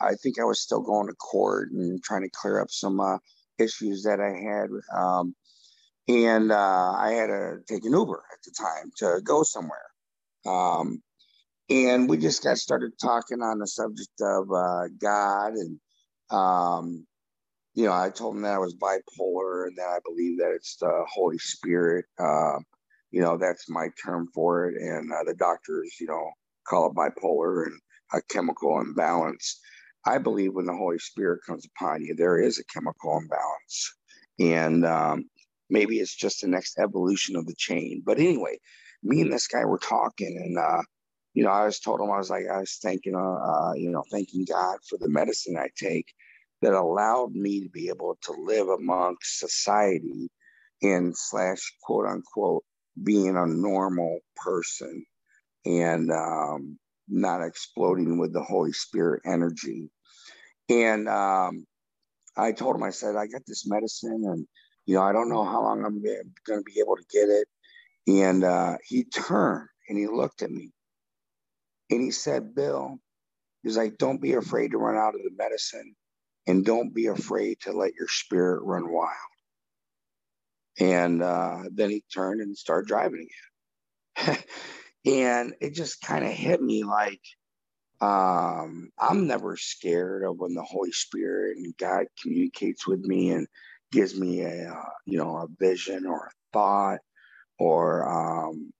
I 0.00 0.14
think 0.14 0.38
I 0.38 0.44
was 0.44 0.60
still 0.60 0.80
going 0.80 1.08
to 1.08 1.14
court 1.14 1.72
and 1.72 2.02
trying 2.02 2.22
to 2.22 2.30
clear 2.30 2.60
up 2.60 2.70
some 2.70 3.00
uh, 3.00 3.18
issues 3.58 4.02
that 4.04 4.20
I 4.20 4.32
had. 4.32 4.68
Um, 4.96 5.34
and 6.08 6.52
uh, 6.52 6.92
I 6.96 7.12
had 7.12 7.26
to 7.28 7.58
take 7.68 7.84
an 7.84 7.92
Uber 7.92 8.22
at 8.32 8.38
the 8.44 8.52
time 8.52 8.90
to 8.98 9.20
go 9.22 9.42
somewhere. 9.42 9.86
Um, 10.46 11.02
and 11.68 12.08
we 12.08 12.16
just 12.16 12.44
got 12.44 12.58
started 12.58 12.92
talking 13.00 13.42
on 13.42 13.58
the 13.58 13.66
subject 13.66 14.20
of 14.20 14.50
uh, 14.52 14.88
God. 15.00 15.54
And, 15.54 15.80
um, 16.30 17.06
you 17.74 17.86
know, 17.86 17.92
I 17.92 18.10
told 18.10 18.36
him 18.36 18.42
that 18.42 18.54
I 18.54 18.58
was 18.58 18.76
bipolar 18.76 19.66
and 19.66 19.76
that 19.76 19.88
I 19.88 19.98
believe 20.04 20.38
that 20.38 20.52
it's 20.52 20.76
the 20.76 21.04
Holy 21.12 21.38
Spirit. 21.38 22.04
Uh, 22.18 22.58
you 23.10 23.20
know, 23.20 23.36
that's 23.36 23.68
my 23.68 23.88
term 24.04 24.28
for 24.32 24.68
it. 24.68 24.80
And 24.80 25.12
uh, 25.12 25.24
the 25.24 25.34
doctors, 25.34 25.96
you 26.00 26.06
know, 26.06 26.30
call 26.68 26.90
it 26.90 26.94
bipolar 26.94 27.66
and 27.66 27.80
a 28.12 28.22
chemical 28.30 28.80
imbalance. 28.80 29.60
I 30.06 30.18
believe 30.18 30.54
when 30.54 30.66
the 30.66 30.76
Holy 30.76 30.98
Spirit 30.98 31.40
comes 31.46 31.66
upon 31.66 32.02
you, 32.02 32.14
there 32.14 32.38
is 32.38 32.58
a 32.58 32.64
chemical 32.64 33.18
imbalance. 33.18 33.94
And 34.38 34.86
um, 34.86 35.28
maybe 35.70 35.96
it's 35.96 36.14
just 36.14 36.42
the 36.42 36.48
next 36.48 36.78
evolution 36.78 37.36
of 37.36 37.46
the 37.46 37.54
chain. 37.56 38.02
But 38.04 38.18
anyway, 38.18 38.58
me 39.02 39.20
and 39.22 39.32
this 39.32 39.48
guy 39.48 39.64
were 39.64 39.78
talking, 39.78 40.40
and 40.44 40.58
uh, 40.58 40.82
you 41.34 41.44
know, 41.44 41.50
I 41.50 41.64
was 41.66 41.80
told 41.80 42.00
him 42.00 42.10
I 42.10 42.18
was 42.18 42.30
like, 42.30 42.44
I 42.50 42.60
was 42.60 42.78
thanking, 42.82 43.14
uh, 43.14 43.18
uh, 43.18 43.72
you 43.74 43.90
know, 43.90 44.04
thanking 44.10 44.44
God 44.48 44.78
for 44.88 44.98
the 44.98 45.08
medicine 45.08 45.56
I 45.58 45.68
take 45.76 46.06
that 46.62 46.72
allowed 46.72 47.32
me 47.32 47.62
to 47.62 47.68
be 47.68 47.88
able 47.88 48.16
to 48.22 48.32
live 48.32 48.68
amongst 48.68 49.38
society 49.38 50.30
and 50.82 51.16
slash 51.16 51.74
quote 51.82 52.06
unquote 52.06 52.64
being 53.02 53.36
a 53.36 53.46
normal 53.46 54.20
person 54.36 55.04
and 55.64 56.10
um, 56.10 56.78
not 57.08 57.42
exploding 57.42 58.18
with 58.18 58.32
the 58.32 58.42
Holy 58.42 58.72
Spirit 58.72 59.22
energy. 59.26 59.90
And 60.68 61.08
um, 61.08 61.66
I 62.36 62.52
told 62.52 62.76
him, 62.76 62.82
I 62.82 62.90
said, 62.90 63.16
I 63.16 63.26
got 63.26 63.42
this 63.46 63.66
medicine 63.66 64.24
and, 64.26 64.46
you 64.84 64.96
know, 64.96 65.02
I 65.02 65.12
don't 65.12 65.28
know 65.28 65.44
how 65.44 65.62
long 65.62 65.84
I'm 65.84 66.02
going 66.02 66.60
to 66.60 66.64
be 66.64 66.80
able 66.80 66.96
to 66.96 67.04
get 67.10 67.28
it. 67.28 67.48
And 68.08 68.44
uh, 68.44 68.76
he 68.84 69.04
turned 69.04 69.68
and 69.88 69.98
he 69.98 70.06
looked 70.06 70.42
at 70.42 70.50
me 70.50 70.72
and 71.90 72.00
he 72.00 72.10
said, 72.10 72.54
Bill, 72.54 72.98
he's 73.62 73.76
like, 73.76 73.98
don't 73.98 74.20
be 74.20 74.34
afraid 74.34 74.72
to 74.72 74.78
run 74.78 74.96
out 74.96 75.14
of 75.14 75.22
the 75.22 75.30
medicine 75.36 75.94
and 76.46 76.64
don't 76.64 76.94
be 76.94 77.06
afraid 77.06 77.60
to 77.60 77.72
let 77.72 77.94
your 77.94 78.08
spirit 78.08 78.62
run 78.62 78.90
wild. 78.90 79.10
And 80.78 81.22
uh, 81.22 81.62
then 81.72 81.90
he 81.90 82.04
turned 82.12 82.40
and 82.40 82.56
started 82.56 82.86
driving 82.86 83.26
again. 84.16 84.38
and 85.06 85.54
it 85.60 85.74
just 85.74 86.00
kind 86.00 86.24
of 86.24 86.30
hit 86.30 86.62
me 86.62 86.84
like, 86.84 87.20
um, 88.00 88.90
I'm 88.98 89.26
never 89.26 89.56
scared 89.56 90.24
of 90.24 90.38
when 90.38 90.54
the 90.54 90.62
Holy 90.62 90.92
Spirit 90.92 91.56
and 91.58 91.76
God 91.78 92.06
communicates 92.22 92.86
with 92.86 93.00
me 93.00 93.30
and 93.30 93.46
gives 93.92 94.18
me 94.18 94.42
a 94.42 94.70
uh, 94.70 94.90
you 95.06 95.18
know 95.18 95.36
a 95.38 95.46
vision 95.58 96.06
or 96.06 96.26
a 96.26 96.30
thought 96.52 97.00
or 97.58 98.08
um, 98.08 98.72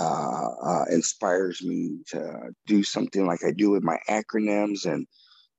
uh, 0.00 0.48
uh, 0.64 0.84
inspires 0.90 1.62
me 1.64 1.98
to 2.08 2.50
do 2.66 2.82
something 2.84 3.26
like 3.26 3.40
I 3.46 3.52
do 3.52 3.70
with 3.70 3.84
my 3.84 3.98
acronyms, 4.08 4.86
and 4.86 5.06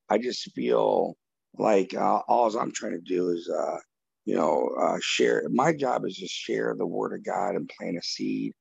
I 0.09 0.19
just 0.19 0.51
feel 0.53 1.15
like 1.57 1.95
uh, 1.95 2.21
all 2.27 2.55
I'm 2.57 2.73
trying 2.73 2.93
to 2.93 3.01
do 3.01 3.29
is 3.31 3.49
uh, 3.49 3.77
you 4.25 4.35
know 4.35 4.69
uh, 4.81 4.99
share. 5.01 5.43
My 5.49 5.73
job 5.73 6.05
is 6.05 6.17
to 6.17 6.27
share 6.27 6.75
the 6.77 6.87
Word 6.87 7.13
of 7.13 7.25
God 7.25 7.55
and 7.55 7.69
plant 7.77 7.97
a 7.97 8.03
seed 8.03 8.53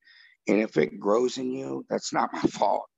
and 0.49 0.59
if 0.61 0.77
it 0.77 0.99
grows 0.99 1.37
in 1.37 1.51
you, 1.51 1.85
that's 1.89 2.11
not 2.11 2.33
my 2.33 2.41
fault. 2.49 2.89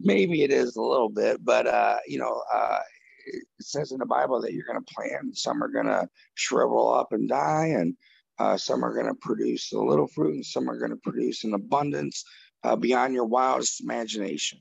Maybe 0.00 0.42
it 0.42 0.50
is 0.50 0.76
a 0.76 0.82
little 0.82 1.08
bit, 1.08 1.42
but 1.42 1.66
uh, 1.66 1.96
you 2.06 2.18
know, 2.18 2.42
uh, 2.52 2.78
it 3.26 3.44
says 3.60 3.92
in 3.92 3.98
the 3.98 4.06
Bible 4.06 4.40
that 4.42 4.52
you're 4.52 4.66
going 4.66 4.82
to 4.82 4.94
plant. 4.94 5.38
Some 5.38 5.62
are 5.62 5.68
going 5.68 5.86
to 5.86 6.08
shrivel 6.34 6.92
up 6.92 7.12
and 7.12 7.28
die, 7.28 7.72
and 7.74 7.96
uh, 8.38 8.56
some 8.56 8.84
are 8.84 8.94
going 8.94 9.06
to 9.06 9.14
produce 9.14 9.72
a 9.72 9.78
little 9.78 10.06
fruit, 10.06 10.34
and 10.34 10.44
some 10.44 10.68
are 10.68 10.78
going 10.78 10.90
to 10.90 11.00
produce 11.02 11.44
an 11.44 11.54
abundance 11.54 12.24
uh, 12.62 12.76
beyond 12.76 13.14
your 13.14 13.24
wildest 13.24 13.80
imagination. 13.80 14.60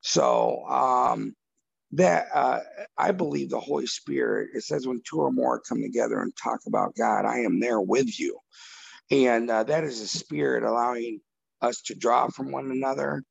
So 0.00 0.64
um, 0.66 1.34
that 1.92 2.26
uh, 2.34 2.60
I 2.98 3.12
believe 3.12 3.50
the 3.50 3.60
Holy 3.60 3.86
Spirit. 3.86 4.50
It 4.54 4.64
says 4.64 4.86
when 4.86 5.00
two 5.08 5.20
or 5.20 5.30
more 5.30 5.60
come 5.60 5.80
together 5.80 6.20
and 6.20 6.32
talk 6.36 6.60
about 6.66 6.96
God, 6.96 7.24
I 7.24 7.38
am 7.38 7.60
there 7.60 7.80
with 7.80 8.18
you. 8.18 8.38
And 9.10 9.50
uh, 9.50 9.64
that 9.64 9.84
is 9.84 10.00
a 10.00 10.08
spirit 10.08 10.64
allowing 10.64 11.20
us 11.62 11.82
to 11.82 11.94
draw 11.94 12.28
from 12.28 12.52
one 12.52 12.70
another. 12.70 13.22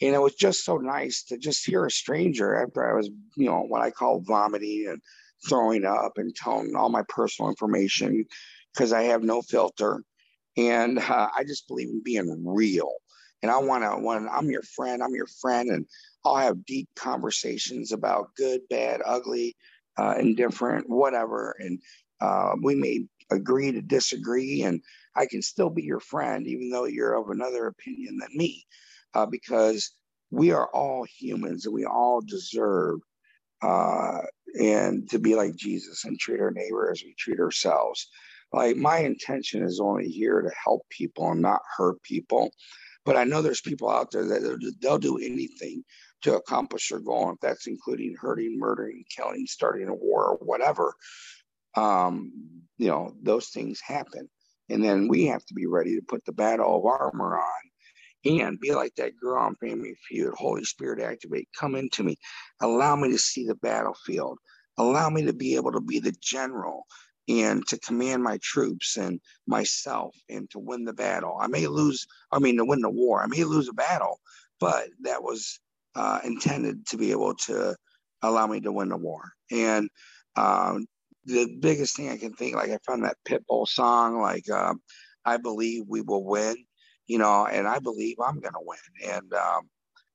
And 0.00 0.14
it 0.14 0.20
was 0.20 0.34
just 0.34 0.64
so 0.64 0.76
nice 0.76 1.24
to 1.24 1.38
just 1.38 1.66
hear 1.66 1.86
a 1.86 1.90
stranger 1.90 2.54
after 2.54 2.88
I 2.88 2.96
was, 2.96 3.08
you 3.36 3.46
know, 3.46 3.62
what 3.62 3.82
I 3.82 3.90
call 3.90 4.20
vomiting 4.20 4.86
and 4.88 5.00
throwing 5.48 5.84
up 5.84 6.12
and 6.16 6.34
telling 6.34 6.74
all 6.76 6.88
my 6.88 7.02
personal 7.08 7.48
information 7.48 8.24
because 8.72 8.92
I 8.92 9.02
have 9.02 9.22
no 9.22 9.42
filter. 9.42 10.02
And 10.56 10.98
uh, 10.98 11.28
I 11.36 11.44
just 11.44 11.66
believe 11.68 11.88
in 11.88 12.02
being 12.04 12.44
real. 12.46 12.92
And 13.42 13.50
I 13.50 13.58
want 13.58 13.84
to, 13.84 13.90
when 13.90 14.28
I'm 14.32 14.50
your 14.50 14.62
friend, 14.62 15.02
I'm 15.02 15.14
your 15.14 15.26
friend, 15.26 15.68
and 15.68 15.86
I'll 16.24 16.36
have 16.36 16.64
deep 16.64 16.88
conversations 16.96 17.92
about 17.92 18.34
good, 18.36 18.62
bad, 18.70 19.02
ugly, 19.04 19.54
uh, 19.98 20.14
indifferent, 20.18 20.88
whatever. 20.88 21.54
And 21.58 21.78
uh, 22.20 22.52
we 22.62 22.74
may 22.74 23.04
agree 23.30 23.70
to 23.72 23.82
disagree, 23.82 24.62
and 24.62 24.80
I 25.16 25.26
can 25.26 25.42
still 25.42 25.70
be 25.70 25.82
your 25.82 26.00
friend, 26.00 26.46
even 26.46 26.70
though 26.70 26.86
you're 26.86 27.14
of 27.14 27.30
another 27.30 27.66
opinion 27.66 28.18
than 28.18 28.30
me, 28.34 28.64
uh, 29.14 29.26
because 29.26 29.92
we 30.30 30.52
are 30.52 30.68
all 30.74 31.04
humans 31.04 31.66
and 31.66 31.74
we 31.74 31.84
all 31.86 32.20
deserve 32.20 33.00
uh, 33.62 34.20
and 34.60 35.08
to 35.10 35.18
be 35.18 35.34
like 35.34 35.54
Jesus 35.56 36.04
and 36.04 36.18
treat 36.18 36.40
our 36.40 36.50
neighbor 36.50 36.90
as 36.90 37.02
we 37.04 37.14
treat 37.18 37.40
ourselves. 37.40 38.08
Like 38.52 38.76
my 38.76 38.98
intention 38.98 39.62
is 39.62 39.80
only 39.80 40.08
here 40.08 40.40
to 40.40 40.50
help 40.64 40.82
people 40.90 41.30
and 41.30 41.42
not 41.42 41.60
hurt 41.76 42.02
people. 42.02 42.50
But 43.04 43.16
I 43.16 43.24
know 43.24 43.42
there's 43.42 43.60
people 43.60 43.90
out 43.90 44.10
there 44.10 44.24
that 44.26 44.74
they'll 44.80 44.98
do 44.98 45.18
anything 45.18 45.84
to 46.22 46.36
accomplish 46.36 46.88
their 46.88 47.00
goal, 47.00 47.30
if 47.32 47.40
that's 47.40 47.66
including 47.66 48.14
hurting, 48.18 48.58
murdering, 48.58 49.04
killing, 49.14 49.46
starting 49.46 49.88
a 49.88 49.94
war, 49.94 50.30
or 50.30 50.36
whatever. 50.38 50.94
Um, 51.76 52.32
you 52.78 52.88
know, 52.88 53.14
those 53.22 53.48
things 53.48 53.80
happen. 53.80 54.28
And 54.70 54.82
then 54.82 55.08
we 55.08 55.26
have 55.26 55.44
to 55.46 55.54
be 55.54 55.66
ready 55.66 55.96
to 55.96 56.02
put 56.06 56.24
the 56.24 56.32
battle 56.32 56.78
of 56.78 56.84
armor 56.86 57.38
on 57.38 57.70
and 58.24 58.60
be 58.60 58.72
like 58.72 58.94
that 58.96 59.16
girl 59.20 59.42
on 59.42 59.56
Family 59.56 59.94
Feud. 60.08 60.32
Holy 60.34 60.64
Spirit, 60.64 61.02
activate, 61.02 61.48
come 61.58 61.74
into 61.74 62.02
me, 62.02 62.16
allow 62.60 62.96
me 62.96 63.10
to 63.10 63.18
see 63.18 63.46
the 63.46 63.54
battlefield, 63.56 64.38
allow 64.78 65.10
me 65.10 65.24
to 65.26 65.32
be 65.32 65.56
able 65.56 65.72
to 65.72 65.80
be 65.80 66.00
the 66.00 66.14
general 66.20 66.84
and 67.28 67.66
to 67.66 67.78
command 67.78 68.22
my 68.22 68.38
troops 68.42 68.96
and 68.96 69.20
myself 69.46 70.14
and 70.28 70.50
to 70.50 70.58
win 70.58 70.84
the 70.84 70.92
battle. 70.92 71.36
I 71.40 71.46
may 71.46 71.66
lose, 71.66 72.06
I 72.32 72.38
mean, 72.38 72.56
to 72.58 72.64
win 72.64 72.80
the 72.80 72.90
war, 72.90 73.22
I 73.22 73.26
may 73.26 73.44
lose 73.44 73.68
a 73.68 73.74
battle, 73.74 74.18
but 74.60 74.88
that 75.02 75.22
was 75.22 75.60
uh, 75.94 76.20
intended 76.24 76.86
to 76.88 76.96
be 76.96 77.12
able 77.12 77.34
to 77.34 77.76
allow 78.22 78.46
me 78.46 78.60
to 78.60 78.72
win 78.72 78.88
the 78.88 78.96
war. 78.96 79.22
And 79.50 79.88
um, 80.36 80.86
the 81.26 81.56
biggest 81.60 81.96
thing 81.96 82.10
I 82.10 82.16
can 82.16 82.32
think, 82.34 82.56
like 82.56 82.70
I 82.70 82.78
found 82.86 83.04
that 83.04 83.16
Pitbull 83.26 83.66
song, 83.66 84.20
like 84.20 84.50
um, 84.50 84.80
I 85.24 85.36
believe 85.36 85.84
we 85.88 86.02
will 86.02 86.24
win, 86.24 86.56
you 87.06 87.18
know, 87.18 87.46
and 87.46 87.66
I 87.66 87.78
believe 87.78 88.16
I'm 88.20 88.40
going 88.40 88.52
to 88.52 88.60
win. 88.62 89.12
And 89.14 89.32
um, 89.34 89.62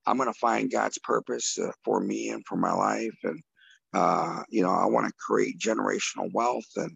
I'm 0.05 0.17
going 0.17 0.31
to 0.31 0.39
find 0.39 0.71
God's 0.71 0.99
purpose 0.99 1.57
uh, 1.59 1.71
for 1.83 1.99
me 1.99 2.29
and 2.29 2.43
for 2.47 2.57
my 2.57 2.73
life. 2.73 3.17
And, 3.23 3.41
uh, 3.93 4.43
you 4.49 4.61
know, 4.61 4.71
I 4.71 4.85
want 4.85 5.07
to 5.07 5.13
create 5.19 5.59
generational 5.59 6.29
wealth 6.33 6.69
and 6.75 6.95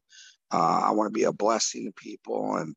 uh, 0.51 0.81
I 0.85 0.91
want 0.91 1.07
to 1.07 1.17
be 1.17 1.25
a 1.25 1.33
blessing 1.33 1.85
to 1.85 2.01
people. 2.01 2.57
And, 2.57 2.75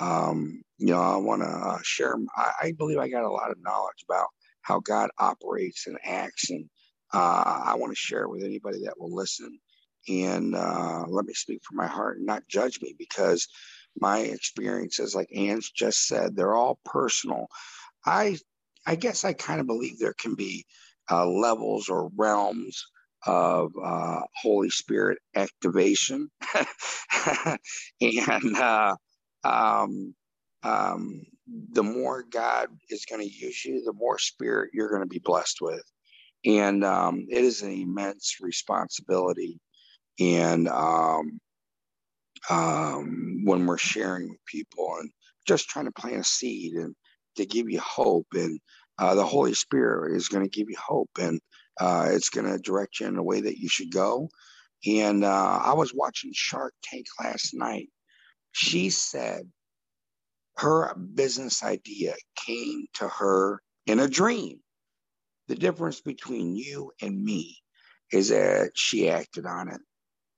um, 0.00 0.62
you 0.78 0.88
know, 0.88 1.00
I 1.00 1.16
want 1.16 1.42
to 1.42 1.48
uh, 1.48 1.78
share, 1.82 2.16
I, 2.36 2.52
I, 2.62 2.72
believe 2.72 2.98
I 2.98 3.08
got 3.08 3.24
a 3.24 3.30
lot 3.30 3.50
of 3.50 3.56
knowledge 3.62 4.04
about 4.08 4.28
how 4.62 4.80
God 4.80 5.10
operates 5.18 5.86
and 5.86 5.98
acts. 6.04 6.50
And 6.50 6.68
uh, 7.12 7.62
I 7.64 7.74
want 7.76 7.92
to 7.92 7.96
share 7.96 8.28
with 8.28 8.44
anybody 8.44 8.82
that 8.84 8.98
will 8.98 9.14
listen. 9.14 9.58
And 10.08 10.54
uh, 10.56 11.04
let 11.08 11.26
me 11.26 11.34
speak 11.34 11.62
from 11.64 11.78
my 11.78 11.86
heart 11.88 12.18
and 12.18 12.26
not 12.26 12.48
judge 12.48 12.80
me 12.82 12.94
because 12.98 13.48
my 14.00 14.20
experiences, 14.20 15.14
like 15.14 15.28
Anne's 15.34 15.70
just 15.70 16.06
said, 16.08 16.36
they're 16.36 16.54
all 16.56 16.80
personal. 16.84 17.48
I 18.06 18.38
I 18.86 18.96
guess 18.96 19.24
I 19.24 19.34
kind 19.34 19.60
of 19.60 19.68
believe 19.68 20.00
there 20.00 20.16
can 20.18 20.36
be 20.36 20.66
uh, 21.10 21.26
levels 21.28 21.90
or 21.90 22.10
realms 22.16 22.84
of 23.26 23.72
uh, 23.82 24.22
Holy 24.42 24.70
Spirit 24.70 25.20
activation, 25.36 26.30
and 28.02 28.58
uh, 28.58 28.96
um, 29.44 30.16
um, 30.64 31.22
the 31.72 31.84
more 31.84 32.24
God 32.24 32.70
is 32.90 33.06
going 33.06 33.22
to 33.22 33.32
use 33.34 33.64
you, 33.64 33.84
the 33.84 33.94
more 33.94 34.18
Spirit 34.18 34.72
you're 34.74 34.90
going 34.90 35.02
to 35.04 35.08
be 35.08 35.20
blessed 35.24 35.58
with, 35.62 35.84
and 36.44 36.84
um, 36.84 37.26
it 37.30 37.44
is 37.44 37.62
an 37.62 37.72
immense 37.72 38.36
responsibility. 38.40 39.60
And 40.18 40.68
um, 40.68 41.40
um, 42.48 43.42
when 43.44 43.66
we're 43.66 43.78
sharing 43.78 44.30
with 44.30 44.44
people 44.46 44.96
and 45.00 45.10
just 45.46 45.68
trying 45.68 45.86
to 45.86 45.92
plant 45.92 46.16
a 46.16 46.24
seed 46.24 46.74
and 46.74 46.94
to 47.36 47.46
give 47.46 47.68
you 47.68 47.80
hope. 47.80 48.26
And 48.34 48.60
uh, 48.98 49.14
the 49.14 49.24
Holy 49.24 49.54
Spirit 49.54 50.16
is 50.16 50.28
going 50.28 50.44
to 50.44 50.50
give 50.50 50.68
you 50.68 50.76
hope 50.78 51.10
and 51.18 51.40
uh, 51.80 52.08
it's 52.10 52.30
going 52.30 52.46
to 52.46 52.58
direct 52.58 53.00
you 53.00 53.06
in 53.06 53.14
the 53.14 53.22
way 53.22 53.40
that 53.40 53.58
you 53.58 53.68
should 53.68 53.92
go. 53.92 54.28
And 54.86 55.24
uh, 55.24 55.60
I 55.64 55.74
was 55.74 55.92
watching 55.94 56.30
Shark 56.34 56.72
Tank 56.82 57.06
last 57.22 57.54
night. 57.54 57.88
She 58.52 58.90
said 58.90 59.42
her 60.56 60.94
business 60.94 61.62
idea 61.62 62.14
came 62.46 62.86
to 62.94 63.08
her 63.08 63.60
in 63.86 64.00
a 64.00 64.08
dream. 64.08 64.60
The 65.48 65.54
difference 65.54 66.00
between 66.00 66.56
you 66.56 66.92
and 67.02 67.22
me 67.22 67.58
is 68.10 68.30
that 68.30 68.72
she 68.74 69.10
acted 69.10 69.44
on 69.46 69.68
it 69.68 69.80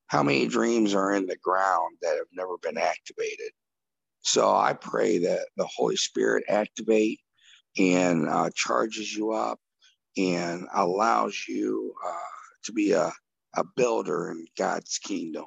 how 0.08 0.22
many 0.22 0.46
dreams 0.46 0.94
are 0.94 1.12
in 1.12 1.26
the 1.26 1.36
ground 1.36 1.96
that 2.02 2.16
have 2.16 2.26
never 2.32 2.58
been 2.58 2.78
activated? 2.78 3.52
So 4.22 4.54
I 4.54 4.72
pray 4.72 5.18
that 5.18 5.48
the 5.56 5.66
Holy 5.66 5.96
Spirit 5.96 6.44
activate 6.48 7.20
and 7.78 8.28
uh, 8.28 8.50
charges 8.54 9.14
you 9.14 9.32
up 9.32 9.60
and 10.16 10.66
allows 10.75 11.44
you 11.49 11.94
uh, 12.04 12.18
to 12.64 12.73
be 12.73 12.92
a, 12.92 13.12
a 13.54 13.64
builder 13.76 14.30
in 14.30 14.47
God's 14.56 14.99
kingdom. 14.99 15.44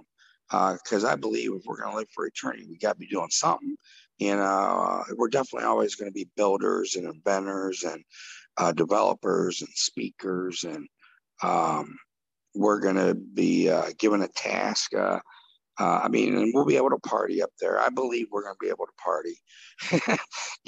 Because 0.50 1.04
uh, 1.04 1.10
I 1.10 1.16
believe 1.16 1.52
if 1.54 1.64
we're 1.66 1.82
going 1.82 1.92
to 1.92 1.98
live 1.98 2.10
for 2.14 2.26
eternity, 2.26 2.66
we 2.70 2.78
got 2.78 2.94
to 2.94 3.00
be 3.00 3.08
doing 3.08 3.30
something. 3.30 3.76
And 4.20 4.40
uh, 4.40 5.04
we're 5.16 5.30
definitely 5.30 5.68
always 5.68 5.96
going 5.96 6.10
to 6.10 6.14
be 6.14 6.30
builders 6.36 6.96
and 6.96 7.06
inventors 7.06 7.84
and 7.84 8.04
uh, 8.58 8.72
developers 8.72 9.62
and 9.62 9.70
speakers 9.74 10.64
and 10.64 10.88
um, 11.42 11.98
we're 12.54 12.80
going 12.80 12.96
to 12.96 13.16
be 13.16 13.70
uh, 13.70 13.90
given 13.98 14.22
a 14.22 14.28
task. 14.28 14.94
Uh, 14.94 15.20
uh, 15.80 16.02
I 16.04 16.10
mean, 16.10 16.38
and 16.38 16.52
we'll 16.54 16.66
be 16.66 16.78
able 16.78 16.90
to 16.90 17.00
party 17.00 17.42
up 17.42 17.52
there. 17.60 17.80
I 17.80 17.90
believe 17.90 18.28
we're 18.32 18.44
going 18.44 18.56
to 18.56 18.66
be 18.66 18.70
able 18.70 18.86
to 18.86 19.04
party, 19.04 19.38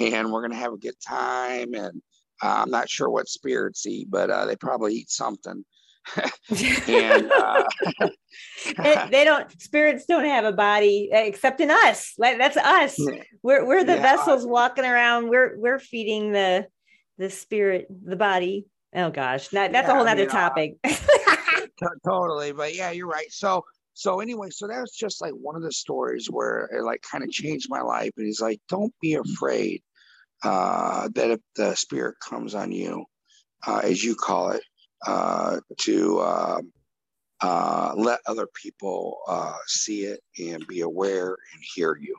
and 0.00 0.32
we're 0.32 0.40
going 0.40 0.52
to 0.52 0.58
have 0.58 0.72
a 0.72 0.78
good 0.78 0.96
time. 1.06 1.74
And 1.74 2.02
uh, 2.42 2.62
I'm 2.62 2.70
not 2.70 2.88
sure 2.88 3.10
what 3.10 3.28
spirits 3.28 3.86
eat, 3.86 4.10
but 4.10 4.30
uh, 4.30 4.46
they 4.46 4.56
probably 4.56 4.94
eat 4.94 5.10
something. 5.10 5.64
and 6.88 7.32
uh, 7.32 7.64
they, 8.82 9.08
they, 9.10 9.24
don't 9.24 9.60
spirits 9.60 10.04
don't 10.04 10.26
have 10.26 10.44
a 10.44 10.52
body 10.52 11.08
except 11.10 11.62
in 11.62 11.70
us 11.70 12.12
like 12.18 12.36
that's 12.36 12.58
us 12.58 12.98
we're, 13.42 13.66
we're 13.66 13.84
the 13.84 13.94
yeah. 13.94 14.02
vessels 14.02 14.46
walking 14.46 14.84
around 14.84 15.30
we're 15.30 15.58
we're 15.58 15.78
feeding 15.78 16.30
the 16.32 16.66
the 17.16 17.30
spirit 17.30 17.86
the 18.04 18.16
body 18.16 18.66
oh 18.94 19.08
gosh 19.08 19.48
that, 19.48 19.72
that's 19.72 19.88
yeah, 19.88 19.94
a 19.94 19.96
whole 19.96 20.06
other 20.06 20.26
topic 20.26 20.74
totally. 22.04 22.52
But 22.52 22.74
yeah, 22.74 22.90
you're 22.90 23.08
right. 23.08 23.30
So 23.30 23.64
so 23.94 24.20
anyway, 24.20 24.50
so 24.50 24.66
that 24.66 24.80
was 24.80 24.92
just 24.92 25.22
like 25.22 25.32
one 25.32 25.54
of 25.56 25.62
the 25.62 25.72
stories 25.72 26.26
where 26.28 26.68
it 26.72 26.82
like 26.82 27.02
kind 27.02 27.22
of 27.22 27.30
changed 27.30 27.68
my 27.70 27.80
life. 27.80 28.10
And 28.16 28.26
he's 28.26 28.40
like, 28.40 28.60
don't 28.68 28.92
be 29.00 29.14
afraid 29.14 29.82
uh, 30.42 31.08
that 31.14 31.30
if 31.30 31.40
the 31.56 31.74
spirit 31.76 32.16
comes 32.28 32.54
on 32.54 32.72
you, 32.72 33.04
uh, 33.66 33.80
as 33.84 34.02
you 34.02 34.16
call 34.16 34.50
it, 34.50 34.62
uh, 35.06 35.60
to 35.82 36.18
uh, 36.18 36.60
uh, 37.40 37.92
let 37.96 38.20
other 38.26 38.48
people 38.60 39.18
uh, 39.28 39.56
see 39.66 40.02
it 40.02 40.20
and 40.38 40.66
be 40.66 40.80
aware 40.80 41.28
and 41.28 41.62
hear 41.74 41.96
you. 41.96 42.16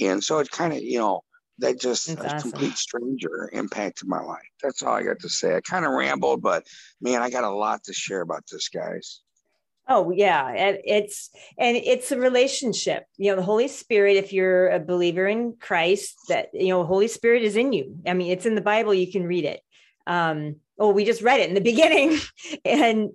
And 0.00 0.22
so 0.22 0.40
it 0.40 0.50
kind 0.50 0.72
of, 0.72 0.82
you 0.82 0.98
know, 0.98 1.20
that 1.58 1.80
just 1.80 2.08
That's 2.08 2.20
a 2.20 2.36
awesome. 2.36 2.50
complete 2.50 2.76
stranger 2.76 3.50
impacted 3.52 4.08
my 4.08 4.20
life. 4.20 4.48
That's 4.62 4.82
all 4.82 4.94
I 4.94 5.02
got 5.02 5.20
to 5.20 5.28
say. 5.28 5.56
I 5.56 5.60
kind 5.60 5.84
of 5.84 5.92
rambled, 5.92 6.42
but 6.42 6.66
man, 7.00 7.22
I 7.22 7.30
got 7.30 7.44
a 7.44 7.50
lot 7.50 7.84
to 7.84 7.92
share 7.92 8.20
about 8.20 8.44
this, 8.50 8.68
guys. 8.68 9.20
Oh 9.86 10.10
yeah, 10.10 10.48
and 10.48 10.78
it's 10.84 11.30
and 11.58 11.76
it's 11.76 12.10
a 12.10 12.18
relationship. 12.18 13.04
You 13.18 13.30
know, 13.30 13.36
the 13.36 13.42
Holy 13.42 13.68
Spirit. 13.68 14.16
If 14.16 14.32
you're 14.32 14.68
a 14.68 14.80
believer 14.80 15.26
in 15.26 15.56
Christ, 15.60 16.16
that 16.28 16.48
you 16.54 16.68
know, 16.68 16.84
Holy 16.84 17.08
Spirit 17.08 17.42
is 17.42 17.56
in 17.56 17.72
you. 17.74 17.98
I 18.06 18.14
mean, 18.14 18.32
it's 18.32 18.46
in 18.46 18.54
the 18.54 18.62
Bible. 18.62 18.94
You 18.94 19.12
can 19.12 19.24
read 19.24 19.44
it. 19.44 19.60
Um, 20.06 20.56
oh, 20.78 20.90
we 20.90 21.04
just 21.04 21.20
read 21.20 21.40
it 21.40 21.50
in 21.50 21.54
the 21.54 21.60
beginning, 21.72 22.18
and 22.64 23.10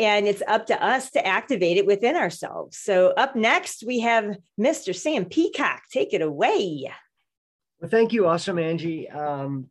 and 0.00 0.26
it's 0.26 0.42
up 0.48 0.66
to 0.68 0.82
us 0.82 1.10
to 1.10 1.26
activate 1.26 1.76
it 1.76 1.84
within 1.84 2.16
ourselves. 2.16 2.78
So 2.78 3.08
up 3.08 3.36
next, 3.36 3.84
we 3.86 4.00
have 4.00 4.36
Mr. 4.58 4.94
Sam 4.94 5.26
Peacock. 5.26 5.82
Take 5.92 6.14
it 6.14 6.22
away. 6.22 6.90
Well, 7.82 7.90
thank 7.90 8.12
you, 8.12 8.28
awesome 8.28 8.60
Angie. 8.60 9.10
Um, 9.10 9.66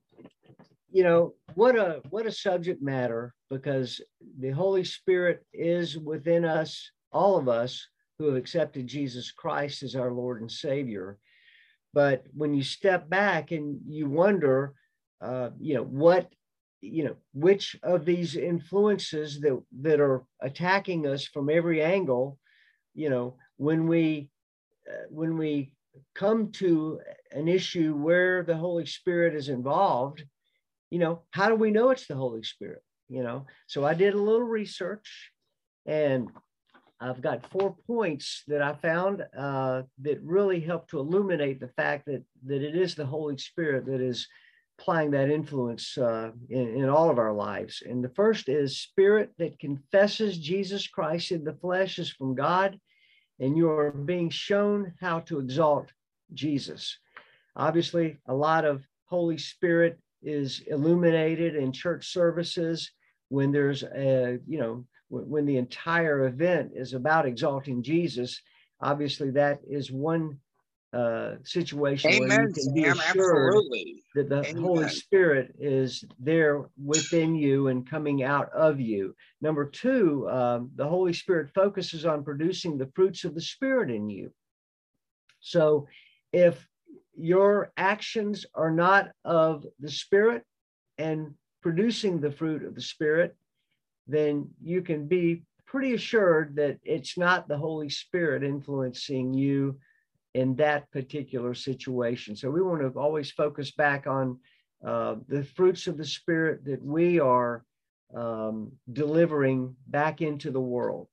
you 0.91 1.01
know 1.01 1.33
what 1.55 1.77
a 1.77 2.01
what 2.09 2.25
a 2.25 2.31
subject 2.31 2.81
matter 2.81 3.33
because 3.49 4.01
the 4.37 4.49
Holy 4.49 4.83
Spirit 4.83 5.45
is 5.53 5.97
within 5.97 6.43
us, 6.43 6.91
all 7.13 7.37
of 7.37 7.47
us 7.47 7.87
who 8.19 8.25
have 8.25 8.35
accepted 8.35 8.85
Jesus 8.85 9.31
Christ 9.31 9.81
as 9.81 9.95
our 9.95 10.11
Lord 10.11 10.41
and 10.41 10.51
Savior. 10.51 11.19
But 11.93 12.25
when 12.33 12.53
you 12.53 12.63
step 12.63 13.09
back 13.09 13.51
and 13.51 13.79
you 13.87 14.09
wonder, 14.09 14.73
uh, 15.21 15.51
you 15.57 15.75
know 15.75 15.85
what, 15.85 16.33
you 16.81 17.05
know 17.05 17.15
which 17.33 17.77
of 17.81 18.03
these 18.03 18.35
influences 18.35 19.39
that 19.39 19.57
that 19.83 20.01
are 20.01 20.25
attacking 20.41 21.07
us 21.07 21.25
from 21.25 21.49
every 21.49 21.81
angle, 21.81 22.37
you 22.93 23.09
know 23.09 23.37
when 23.55 23.87
we 23.87 24.27
uh, 24.85 25.05
when 25.09 25.37
we 25.37 25.71
come 26.15 26.51
to 26.53 26.99
an 27.31 27.47
issue 27.47 27.93
where 27.93 28.43
the 28.43 28.55
Holy 28.55 28.85
Spirit 28.85 29.35
is 29.35 29.49
involved, 29.49 30.23
you 30.89 30.99
know, 30.99 31.23
how 31.31 31.49
do 31.49 31.55
we 31.55 31.71
know 31.71 31.89
it's 31.89 32.07
the 32.07 32.15
Holy 32.15 32.43
Spirit? 32.43 32.81
You 33.09 33.23
know, 33.23 33.45
so 33.67 33.85
I 33.85 33.93
did 33.93 34.13
a 34.13 34.21
little 34.21 34.43
research 34.43 35.31
and 35.85 36.29
I've 37.01 37.21
got 37.21 37.49
four 37.49 37.75
points 37.87 38.43
that 38.47 38.61
I 38.61 38.73
found 38.75 39.23
uh, 39.37 39.81
that 40.03 40.21
really 40.21 40.59
help 40.59 40.87
to 40.89 40.99
illuminate 40.99 41.59
the 41.59 41.67
fact 41.69 42.05
that, 42.05 42.23
that 42.45 42.61
it 42.61 42.75
is 42.75 42.93
the 42.93 43.05
Holy 43.05 43.37
Spirit 43.37 43.85
that 43.87 43.99
is 43.99 44.27
applying 44.79 45.11
that 45.11 45.29
influence 45.29 45.97
uh, 45.97 46.31
in, 46.49 46.75
in 46.75 46.89
all 46.89 47.09
of 47.09 47.17
our 47.17 47.33
lives. 47.33 47.81
And 47.85 48.03
the 48.03 48.09
first 48.09 48.49
is 48.49 48.81
spirit 48.81 49.31
that 49.39 49.59
confesses 49.59 50.37
Jesus 50.37 50.87
Christ 50.87 51.31
in 51.31 51.43
the 51.43 51.53
flesh 51.53 51.99
is 51.99 52.11
from 52.11 52.35
God 52.35 52.79
and 53.41 53.57
you 53.57 53.69
are 53.69 53.91
being 53.91 54.29
shown 54.29 54.93
how 55.01 55.19
to 55.21 55.39
exalt 55.39 55.91
Jesus. 56.33 56.97
Obviously, 57.55 58.19
a 58.27 58.33
lot 58.33 58.63
of 58.63 58.83
Holy 59.05 59.37
Spirit 59.37 59.99
is 60.21 60.61
illuminated 60.67 61.55
in 61.55 61.73
church 61.73 62.13
services 62.13 62.91
when 63.29 63.51
there's 63.51 63.83
a, 63.83 64.37
you 64.47 64.59
know, 64.59 64.85
when 65.09 65.45
the 65.45 65.57
entire 65.57 66.27
event 66.27 66.71
is 66.73 66.93
about 66.93 67.25
exalting 67.25 67.83
Jesus. 67.83 68.39
Obviously, 68.79 69.31
that 69.31 69.59
is 69.67 69.91
one 69.91 70.37
uh, 70.93 71.35
situation 71.43 72.11
Amen, 72.11 72.29
where 72.29 72.47
you 72.47 72.53
can 72.53 72.73
be 72.73 72.83
Sam, 72.83 72.99
assured 72.99 73.55
absolutely. 73.55 74.03
that 74.15 74.29
the 74.29 74.45
Amen. 74.45 74.61
Holy 74.61 74.89
Spirit 74.89 75.55
is 75.59 76.03
there 76.19 76.65
within 76.83 77.33
you 77.35 77.69
and 77.69 77.89
coming 77.89 78.23
out 78.23 78.49
of 78.51 78.79
you. 78.79 79.15
Number 79.41 79.65
two, 79.65 80.29
um, 80.29 80.71
the 80.75 80.87
Holy 80.87 81.13
Spirit 81.13 81.49
focuses 81.53 82.05
on 82.05 82.23
producing 82.23 82.77
the 82.77 82.91
fruits 82.93 83.23
of 83.23 83.35
the 83.35 83.41
Spirit 83.41 83.89
in 83.89 84.09
you. 84.09 84.31
So 85.39 85.87
if 86.33 86.67
your 87.15 87.71
actions 87.77 88.45
are 88.53 88.71
not 88.71 89.11
of 89.23 89.65
the 89.79 89.91
Spirit 89.91 90.43
and 90.97 91.33
producing 91.61 92.19
the 92.19 92.31
fruit 92.31 92.65
of 92.65 92.75
the 92.75 92.81
Spirit, 92.81 93.35
then 94.07 94.49
you 94.61 94.81
can 94.81 95.07
be 95.07 95.43
pretty 95.65 95.93
assured 95.93 96.55
that 96.57 96.77
it's 96.83 97.17
not 97.17 97.47
the 97.47 97.57
Holy 97.57 97.89
Spirit 97.89 98.43
influencing 98.43 99.33
you 99.33 99.79
in 100.33 100.55
that 100.55 100.89
particular 100.91 101.53
situation. 101.53 102.35
So 102.35 102.49
we 102.49 102.61
want 102.61 102.81
to 102.81 102.99
always 102.99 103.31
focus 103.31 103.71
back 103.71 104.07
on 104.07 104.39
uh, 104.85 105.15
the 105.27 105.43
fruits 105.43 105.87
of 105.87 105.97
the 105.97 106.05
Spirit 106.05 106.65
that 106.65 106.83
we 106.83 107.19
are 107.19 107.63
um, 108.15 108.71
delivering 108.91 109.75
back 109.87 110.21
into 110.21 110.51
the 110.51 110.61
world. 110.61 111.07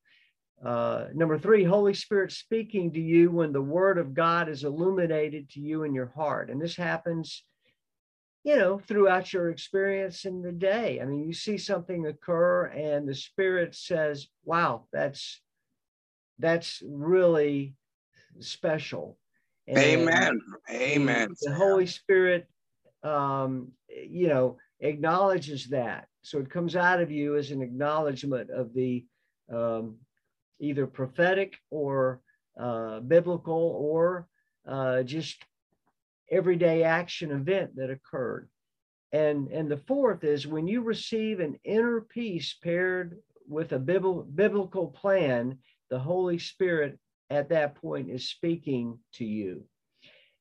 Uh, 0.65 1.07
number 1.15 1.39
three, 1.39 1.63
Holy 1.63 1.95
Spirit 1.95 2.33
speaking 2.33 2.93
to 2.93 3.01
you 3.01 3.31
when 3.31 3.53
the 3.53 3.63
Word 3.63 3.99
of 3.99 4.15
God 4.15 4.49
is 4.49 4.65
illuminated 4.65 5.51
to 5.51 5.61
you 5.61 5.85
in 5.85 5.95
your 5.95 6.13
heart. 6.17 6.51
And 6.51 6.61
this 6.61 6.77
happens, 6.77 7.45
you 8.43 8.57
know, 8.57 8.79
throughout 8.79 9.33
your 9.33 9.51
experience 9.51 10.25
in 10.25 10.43
the 10.43 10.53
day. 10.53 11.01
I 11.01 11.05
mean, 11.05 11.25
you 11.25 11.33
see 11.33 11.59
something 11.59 12.07
occur 12.07 12.67
and 12.67 13.09
the 13.09 13.15
Spirit 13.15 13.75
says, 13.75 14.29
wow, 14.45 14.87
that's 14.93 15.41
that's 16.41 16.83
really 16.87 17.75
special. 18.41 19.19
And 19.67 19.79
Amen. 19.79 20.41
Amen. 20.71 21.29
The, 21.41 21.51
the 21.51 21.55
Holy 21.55 21.87
Spirit, 21.87 22.49
um, 23.03 23.73
you 23.89 24.29
know, 24.29 24.57
acknowledges 24.81 25.69
that. 25.69 26.07
So 26.23 26.39
it 26.39 26.51
comes 26.51 26.77
out 26.77 27.01
of 27.01 27.11
you 27.11 27.37
as 27.37 27.51
an 27.51 27.63
acknowledgement 27.63 28.51
of 28.51 28.75
the 28.75 29.05
um, 29.53 29.97
either 30.61 30.87
prophetic 30.87 31.57
or 31.71 32.21
uh, 32.59 33.01
biblical 33.01 33.77
or 33.79 34.27
uh, 34.67 35.03
just 35.03 35.43
everyday 36.31 36.83
action 36.83 37.31
event 37.31 37.77
that 37.77 37.91
occurred. 37.91 38.49
And, 39.13 39.49
and 39.49 39.71
the 39.71 39.79
fourth 39.87 40.25
is 40.25 40.47
when 40.47 40.69
you 40.69 40.83
receive 40.83 41.41
an 41.41 41.59
inner 41.65 42.03
peace 42.03 42.55
paired 42.63 43.19
with 43.49 43.73
a 43.73 43.79
biblical 43.79 44.89
plan, 44.89 45.59
the 45.89 45.99
Holy 45.99 46.39
Spirit 46.39 46.99
at 47.31 47.51
that 47.51 47.75
point 47.77 48.11
is 48.11 48.29
speaking 48.29 48.99
to 49.15 49.25
you. 49.25 49.65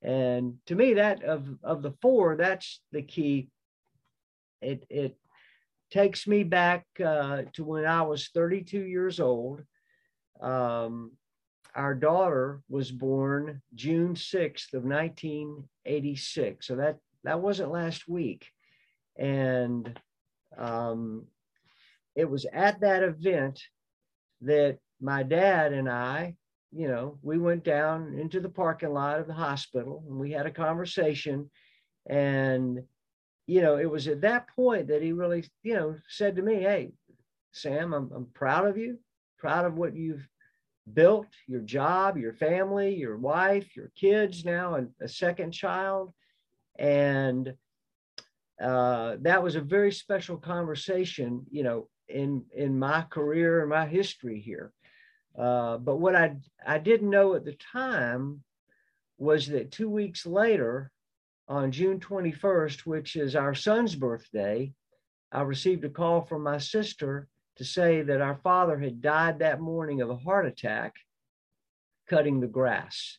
And 0.01 0.55
to 0.67 0.75
me, 0.75 0.95
that 0.95 1.23
of, 1.23 1.47
of 1.63 1.81
the 1.81 1.93
four, 2.01 2.35
that's 2.35 2.81
the 2.91 3.01
key. 3.01 3.49
It, 4.61 4.85
it 4.89 5.17
takes 5.91 6.27
me 6.27 6.43
back 6.43 6.85
uh, 7.03 7.43
to 7.53 7.63
when 7.63 7.85
I 7.85 8.03
was 8.03 8.29
32 8.33 8.81
years 8.81 9.19
old. 9.19 9.63
Um, 10.41 11.11
our 11.75 11.93
daughter 11.93 12.61
was 12.69 12.91
born 12.91 13.61
June 13.75 14.15
6th 14.15 14.73
of 14.73 14.83
1986. 14.83 16.65
So 16.67 16.75
that, 16.77 16.97
that 17.23 17.41
wasn't 17.41 17.71
last 17.71 18.07
week. 18.07 18.47
And 19.17 19.99
um, 20.57 21.25
it 22.15 22.29
was 22.29 22.45
at 22.51 22.81
that 22.81 23.03
event 23.03 23.61
that 24.41 24.77
my 24.99 25.23
dad 25.23 25.73
and 25.73 25.89
I, 25.89 26.35
you 26.71 26.87
know, 26.87 27.17
we 27.21 27.37
went 27.37 27.63
down 27.63 28.17
into 28.19 28.39
the 28.39 28.49
parking 28.49 28.93
lot 28.93 29.19
of 29.19 29.27
the 29.27 29.33
hospital 29.33 30.03
and 30.07 30.19
we 30.19 30.31
had 30.31 30.45
a 30.45 30.51
conversation. 30.51 31.49
And, 32.09 32.81
you 33.45 33.61
know, 33.61 33.77
it 33.77 33.89
was 33.89 34.07
at 34.07 34.21
that 34.21 34.47
point 34.55 34.87
that 34.87 35.01
he 35.01 35.11
really, 35.13 35.45
you 35.63 35.75
know, 35.75 35.95
said 36.09 36.35
to 36.35 36.41
me, 36.41 36.55
Hey, 36.55 36.91
Sam, 37.51 37.93
I'm, 37.93 38.11
I'm 38.13 38.27
proud 38.33 38.67
of 38.67 38.77
you, 38.77 38.99
proud 39.39 39.65
of 39.65 39.75
what 39.75 39.95
you've 39.95 40.27
built, 40.93 41.27
your 41.47 41.61
job, 41.61 42.17
your 42.17 42.33
family, 42.33 42.95
your 42.95 43.17
wife, 43.17 43.75
your 43.75 43.91
kids 43.95 44.45
now, 44.45 44.75
and 44.75 44.89
a 45.01 45.07
second 45.07 45.51
child. 45.51 46.13
And 46.77 47.53
uh, 48.61 49.17
that 49.21 49.43
was 49.43 49.55
a 49.55 49.61
very 49.61 49.91
special 49.91 50.37
conversation, 50.37 51.45
you 51.49 51.63
know, 51.63 51.87
in 52.07 52.43
in 52.55 52.79
my 52.79 53.01
career 53.01 53.61
and 53.61 53.69
my 53.69 53.85
history 53.85 54.39
here. 54.39 54.71
Uh, 55.37 55.77
but 55.77 55.97
what 55.97 56.15
I 56.15 56.37
I 56.65 56.79
didn't 56.79 57.09
know 57.09 57.35
at 57.35 57.45
the 57.45 57.57
time 57.71 58.43
was 59.17 59.47
that 59.47 59.71
two 59.71 59.89
weeks 59.89 60.25
later, 60.25 60.91
on 61.47 61.71
June 61.71 61.99
21st, 61.99 62.81
which 62.85 63.15
is 63.15 63.35
our 63.35 63.55
son's 63.55 63.95
birthday, 63.95 64.73
I 65.31 65.41
received 65.41 65.85
a 65.85 65.89
call 65.89 66.21
from 66.21 66.43
my 66.43 66.57
sister 66.57 67.27
to 67.55 67.63
say 67.63 68.01
that 68.01 68.21
our 68.21 68.35
father 68.35 68.77
had 68.77 69.01
died 69.01 69.39
that 69.39 69.61
morning 69.61 70.01
of 70.01 70.09
a 70.09 70.15
heart 70.15 70.45
attack 70.45 70.93
cutting 72.09 72.39
the 72.39 72.47
grass. 72.47 73.17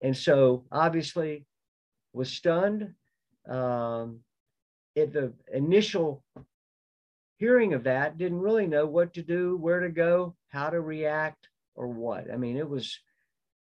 And 0.00 0.16
so 0.16 0.64
obviously 0.70 1.46
was 2.12 2.30
stunned. 2.30 2.94
Um, 3.48 4.20
at 4.96 5.12
the 5.12 5.32
initial 5.52 6.22
hearing 7.36 7.74
of 7.74 7.84
that, 7.84 8.18
didn't 8.18 8.40
really 8.40 8.66
know 8.66 8.86
what 8.86 9.14
to 9.14 9.22
do, 9.22 9.56
where 9.56 9.80
to 9.80 9.88
go, 9.88 10.36
how 10.48 10.70
to 10.70 10.80
react, 10.80 11.48
or 11.74 11.88
what. 11.88 12.30
I 12.32 12.36
mean, 12.36 12.56
it 12.56 12.68
was 12.68 12.98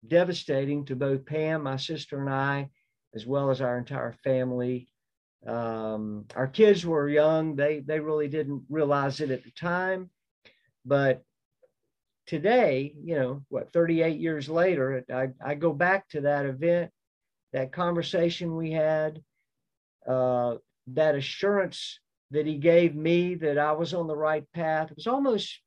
devastating 0.07 0.85
to 0.85 0.95
both 0.95 1.25
Pam, 1.25 1.63
my 1.63 1.77
sister, 1.77 2.19
and 2.19 2.29
I, 2.29 2.69
as 3.13 3.25
well 3.25 3.49
as 3.49 3.61
our 3.61 3.77
entire 3.77 4.13
family. 4.23 4.87
Um, 5.45 6.25
our 6.35 6.47
kids 6.47 6.85
were 6.85 7.09
young; 7.09 7.55
they 7.55 7.79
they 7.79 7.99
really 7.99 8.27
didn't 8.27 8.63
realize 8.69 9.21
it 9.21 9.31
at 9.31 9.43
the 9.43 9.51
time, 9.51 10.09
but 10.85 11.23
today, 12.27 12.93
you 13.03 13.15
know, 13.15 13.43
what 13.49 13.73
38 13.73 14.19
years 14.19 14.47
later, 14.47 15.03
I, 15.11 15.29
I 15.43 15.55
go 15.55 15.73
back 15.73 16.07
to 16.09 16.21
that 16.21 16.45
event, 16.45 16.91
that 17.53 17.71
conversation 17.71 18.55
we 18.55 18.71
had, 18.71 19.21
uh, 20.07 20.55
that 20.87 21.15
assurance 21.15 21.99
that 22.31 22.45
he 22.45 22.57
gave 22.57 22.95
me 22.95 23.35
that 23.35 23.57
I 23.57 23.73
was 23.73 23.93
on 23.93 24.07
the 24.07 24.15
right 24.15 24.45
path. 24.53 24.89
It 24.89 24.97
was 24.97 25.07
almost 25.07 25.59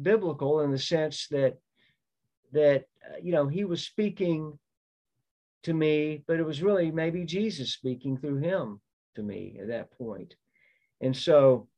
biblical 0.00 0.60
in 0.60 0.70
the 0.70 0.78
sense 0.78 1.26
that 1.28 1.58
that 2.52 2.84
uh, 3.04 3.16
you 3.22 3.32
know 3.32 3.48
he 3.48 3.64
was 3.64 3.82
speaking 3.82 4.58
to 5.64 5.72
me, 5.72 6.22
but 6.26 6.38
it 6.38 6.46
was 6.46 6.62
really 6.62 6.90
maybe 6.90 7.24
Jesus 7.24 7.72
speaking 7.72 8.18
through 8.18 8.38
him 8.38 8.80
to 9.16 9.22
me 9.22 9.58
at 9.60 9.68
that 9.68 9.90
point. 9.96 10.34
And 11.00 11.16
so, 11.16 11.68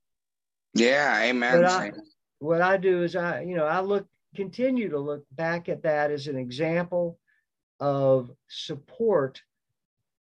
yeah, 0.75 1.23
amen. 1.23 1.63
What 1.63 1.71
I, 1.71 1.93
what 2.39 2.63
I 2.63 2.77
do 2.77 3.03
is 3.03 3.17
I, 3.17 3.43
you 3.43 3.57
know, 3.57 3.65
I 3.65 3.81
look, 3.81 4.07
continue 4.35 4.91
to 4.91 4.99
look 4.99 5.25
back 5.33 5.69
at 5.69 5.85
that 5.85 6.11
as 6.11 6.27
an 6.27 6.37
example 6.37 7.19
of 7.81 8.31
support, 8.49 9.41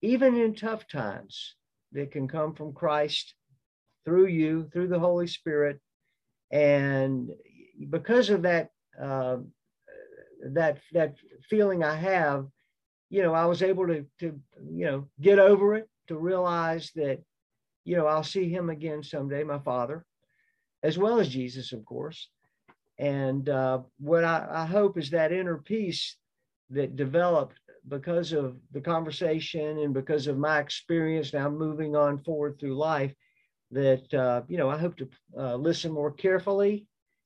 even 0.01 0.35
in 0.35 0.55
tough 0.55 0.87
times, 0.87 1.55
that 1.91 2.11
can 2.11 2.27
come 2.27 2.53
from 2.53 2.73
Christ 2.73 3.35
through 4.05 4.27
you, 4.27 4.69
through 4.71 4.87
the 4.87 4.99
Holy 4.99 5.27
Spirit. 5.27 5.79
And 6.51 7.29
because 7.89 8.29
of 8.29 8.43
that, 8.43 8.69
uh, 9.01 9.37
that, 10.51 10.79
that 10.93 11.15
feeling 11.49 11.83
I 11.83 11.95
have, 11.95 12.47
you 13.09 13.21
know, 13.21 13.33
I 13.33 13.45
was 13.45 13.61
able 13.61 13.87
to, 13.87 14.05
to, 14.19 14.39
you 14.69 14.85
know, 14.85 15.07
get 15.21 15.39
over 15.39 15.75
it, 15.75 15.89
to 16.07 16.17
realize 16.17 16.91
that, 16.95 17.19
you 17.85 17.95
know, 17.95 18.07
I'll 18.07 18.23
see 18.23 18.49
him 18.49 18.69
again 18.69 19.03
someday, 19.03 19.43
my 19.43 19.59
father, 19.59 20.05
as 20.83 20.97
well 20.97 21.19
as 21.19 21.29
Jesus, 21.29 21.73
of 21.73 21.85
course. 21.85 22.29
And 22.97 23.49
uh, 23.49 23.79
what 23.99 24.23
I, 24.23 24.47
I 24.49 24.65
hope 24.65 24.97
is 24.97 25.09
that 25.09 25.31
inner 25.31 25.57
peace 25.57 26.17
that 26.69 26.95
developed 26.95 27.57
because 27.87 28.31
of 28.31 28.57
the 28.71 28.81
conversation 28.81 29.79
and 29.79 29.93
because 29.93 30.27
of 30.27 30.37
my 30.37 30.59
experience 30.59 31.33
now 31.33 31.49
moving 31.49 31.95
on 31.95 32.23
forward 32.23 32.59
through 32.59 32.77
life 32.77 33.13
that 33.73 34.13
uh, 34.13 34.41
you 34.47 34.57
know 34.57 34.69
i 34.69 34.77
hope 34.77 34.95
to 34.97 35.09
uh, 35.37 35.55
listen 35.55 35.91
more 35.91 36.11
carefully 36.11 36.85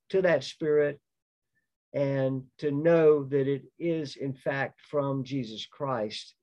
to 0.10 0.22
that 0.22 0.44
spirit 0.44 1.00
and 1.94 2.44
to 2.58 2.72
know 2.72 3.24
that 3.24 3.48
it 3.48 3.64
is 3.80 4.16
in 4.16 4.34
fact 4.34 4.82
from 4.90 5.24
jesus 5.24 5.66
christ 5.66 6.36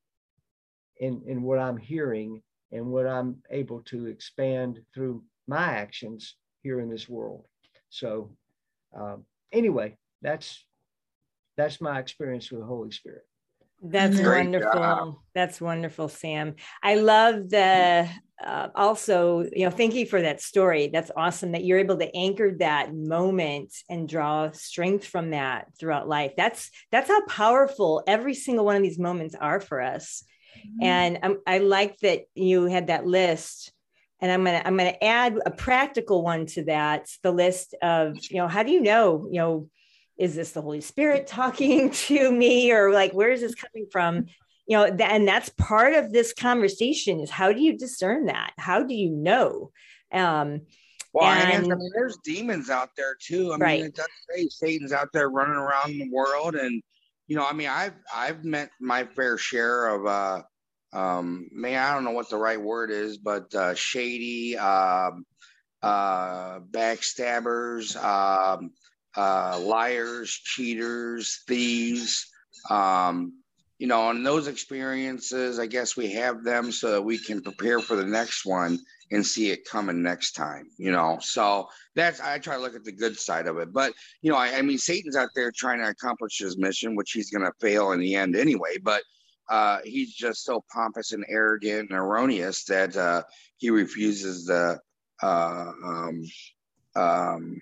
in, 0.98 1.22
in 1.26 1.42
what 1.42 1.58
i'm 1.58 1.76
hearing 1.76 2.42
and 2.72 2.86
what 2.86 3.06
i'm 3.06 3.36
able 3.50 3.80
to 3.80 4.06
expand 4.06 4.80
through 4.94 5.22
my 5.46 5.72
actions 5.74 6.36
here 6.62 6.80
in 6.80 6.88
this 6.88 7.08
world. 7.08 7.44
So 7.90 8.30
um, 8.96 9.24
anyway 9.52 9.96
that's 10.22 10.64
that's 11.56 11.80
my 11.80 11.98
experience 11.98 12.50
with 12.50 12.60
the 12.60 12.66
holy 12.66 12.90
spirit 12.90 13.26
That's 13.86 14.18
Great 14.18 14.44
wonderful. 14.46 14.80
Job. 14.80 15.14
That's 15.34 15.60
wonderful, 15.60 16.08
Sam. 16.08 16.54
I 16.82 16.94
love 16.94 17.50
the 17.50 18.08
uh, 18.42 18.68
also, 18.74 19.46
you 19.52 19.64
know, 19.64 19.70
thank 19.70 19.94
you 19.94 20.06
for 20.06 20.22
that 20.22 20.40
story. 20.40 20.88
That's 20.92 21.10
awesome 21.14 21.52
that 21.52 21.64
you're 21.64 21.78
able 21.78 21.98
to 21.98 22.16
anchor 22.16 22.56
that 22.58 22.94
moment 22.94 23.74
and 23.90 24.08
draw 24.08 24.50
strength 24.52 25.06
from 25.06 25.30
that 25.30 25.68
throughout 25.78 26.08
life. 26.08 26.32
That's 26.36 26.70
that's 26.90 27.08
how 27.08 27.24
powerful 27.26 28.02
every 28.06 28.34
single 28.34 28.64
one 28.64 28.76
of 28.76 28.82
these 28.82 28.98
moments 28.98 29.34
are 29.34 29.60
for 29.60 29.82
us. 29.82 30.24
Mm-hmm. 30.58 30.84
And 30.84 31.18
I'm, 31.22 31.38
I 31.46 31.58
like 31.58 31.98
that 31.98 32.22
you 32.34 32.64
had 32.64 32.86
that 32.86 33.06
list. 33.06 33.70
And 34.20 34.32
I'm 34.32 34.44
gonna 34.44 34.62
I'm 34.64 34.78
gonna 34.78 34.96
add 35.02 35.38
a 35.44 35.50
practical 35.50 36.22
one 36.22 36.46
to 36.46 36.64
that. 36.64 37.08
The 37.22 37.32
list 37.32 37.74
of 37.82 38.16
you 38.30 38.38
know 38.38 38.48
how 38.48 38.62
do 38.62 38.72
you 38.72 38.80
know 38.80 39.28
you 39.30 39.38
know 39.38 39.68
is 40.18 40.34
this 40.34 40.52
the 40.52 40.62
Holy 40.62 40.80
Spirit 40.80 41.26
talking 41.26 41.90
to 42.08 42.30
me 42.30 42.72
or 42.72 42.92
like 42.92 43.12
where 43.12 43.30
is 43.30 43.40
this 43.40 43.54
coming 43.54 43.86
from? 43.90 44.26
You 44.66 44.78
know, 44.78 44.86
th- 44.86 45.10
and 45.10 45.28
that's 45.28 45.50
part 45.50 45.94
of 45.94 46.12
this 46.12 46.32
conversation 46.32 47.20
is 47.20 47.30
how 47.30 47.52
do 47.52 47.60
you 47.60 47.76
discern 47.76 48.26
that? 48.26 48.52
How 48.56 48.82
do 48.82 48.94
you 48.94 49.10
know? 49.10 49.70
Um, 50.12 50.62
well, 51.12 51.30
and, 51.30 51.72
I 51.72 51.76
mean, 51.76 51.90
there's 51.94 52.18
demons 52.24 52.70
out 52.70 52.90
there 52.96 53.16
too. 53.20 53.52
I 53.52 53.56
mean, 53.56 53.84
it 53.86 53.94
does 53.94 54.08
say 54.30 54.48
Satan's 54.48 54.92
out 54.92 55.10
there 55.12 55.30
running 55.30 55.54
around 55.54 55.92
the 55.92 56.10
world, 56.10 56.56
and 56.56 56.82
you 57.28 57.36
know, 57.36 57.46
I 57.46 57.52
mean, 57.52 57.68
I've 57.68 57.94
I've 58.12 58.44
met 58.44 58.70
my 58.80 59.04
fair 59.04 59.38
share 59.38 59.86
of 59.88 60.06
uh, 60.06 60.42
um, 60.94 61.48
man, 61.52 61.82
I 61.82 61.92
don't 61.92 62.04
know 62.04 62.12
what 62.12 62.30
the 62.30 62.36
right 62.36 62.60
word 62.60 62.90
is, 62.90 63.18
but 63.18 63.52
uh, 63.54 63.74
shady, 63.74 64.56
um, 64.56 65.26
uh, 65.82 66.60
backstabbers, 66.60 67.96
um, 67.96 68.70
uh, 69.16 69.58
liars, 69.60 70.30
cheaters, 70.30 71.42
thieves. 71.46 72.26
Um, 72.70 73.34
you 73.78 73.88
know, 73.88 74.10
and 74.10 74.24
those 74.24 74.46
experiences, 74.46 75.58
I 75.58 75.66
guess 75.66 75.96
we 75.96 76.12
have 76.12 76.44
them 76.44 76.70
so 76.70 76.92
that 76.92 77.02
we 77.02 77.18
can 77.18 77.42
prepare 77.42 77.80
for 77.80 77.96
the 77.96 78.04
next 78.04 78.46
one 78.46 78.78
and 79.10 79.26
see 79.26 79.50
it 79.50 79.68
coming 79.68 80.02
next 80.02 80.32
time, 80.32 80.68
you 80.78 80.90
know. 80.90 81.18
So 81.20 81.68
that's 81.94 82.20
I 82.20 82.38
try 82.38 82.56
to 82.56 82.62
look 82.62 82.74
at 82.74 82.84
the 82.84 82.92
good 82.92 83.18
side 83.18 83.46
of 83.46 83.58
it. 83.58 83.72
But 83.72 83.92
you 84.22 84.30
know, 84.30 84.38
I, 84.38 84.56
I 84.56 84.62
mean 84.62 84.78
Satan's 84.78 85.16
out 85.16 85.30
there 85.34 85.52
trying 85.52 85.80
to 85.80 85.88
accomplish 85.88 86.38
his 86.38 86.56
mission, 86.56 86.94
which 86.94 87.12
he's 87.12 87.30
gonna 87.30 87.52
fail 87.60 87.92
in 87.92 88.00
the 88.00 88.14
end 88.14 88.36
anyway. 88.36 88.78
But 88.82 89.02
uh, 89.48 89.80
he's 89.84 90.14
just 90.14 90.44
so 90.44 90.64
pompous 90.72 91.12
and 91.12 91.24
arrogant 91.28 91.90
and 91.90 91.98
erroneous 91.98 92.64
that 92.64 92.96
uh, 92.96 93.22
he 93.58 93.70
refuses 93.70 94.46
to 94.46 94.80
uh, 95.22 95.72
um, 95.84 96.24
um, 96.96 97.60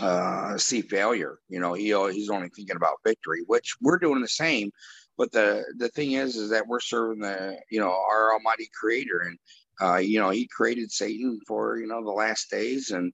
uh, 0.00 0.56
see 0.56 0.82
failure. 0.82 1.38
You 1.48 1.60
know, 1.60 1.74
he 1.74 1.86
he's 2.12 2.30
only 2.30 2.48
thinking 2.54 2.76
about 2.76 3.02
victory, 3.04 3.42
which 3.46 3.76
we're 3.80 3.98
doing 3.98 4.22
the 4.22 4.28
same. 4.28 4.70
But 5.18 5.32
the 5.32 5.64
the 5.78 5.88
thing 5.90 6.12
is, 6.12 6.36
is 6.36 6.50
that 6.50 6.66
we're 6.66 6.80
serving 6.80 7.20
the 7.20 7.58
you 7.70 7.80
know 7.80 7.90
our 7.90 8.32
Almighty 8.32 8.68
Creator, 8.78 9.26
and 9.26 9.38
uh, 9.80 9.96
you 9.98 10.18
know 10.18 10.30
He 10.30 10.46
created 10.46 10.90
Satan 10.90 11.38
for 11.46 11.78
you 11.78 11.86
know 11.86 12.02
the 12.02 12.10
last 12.10 12.50
days, 12.50 12.90
and 12.90 13.12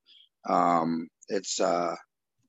um, 0.49 1.09
it's 1.29 1.61
uh, 1.61 1.97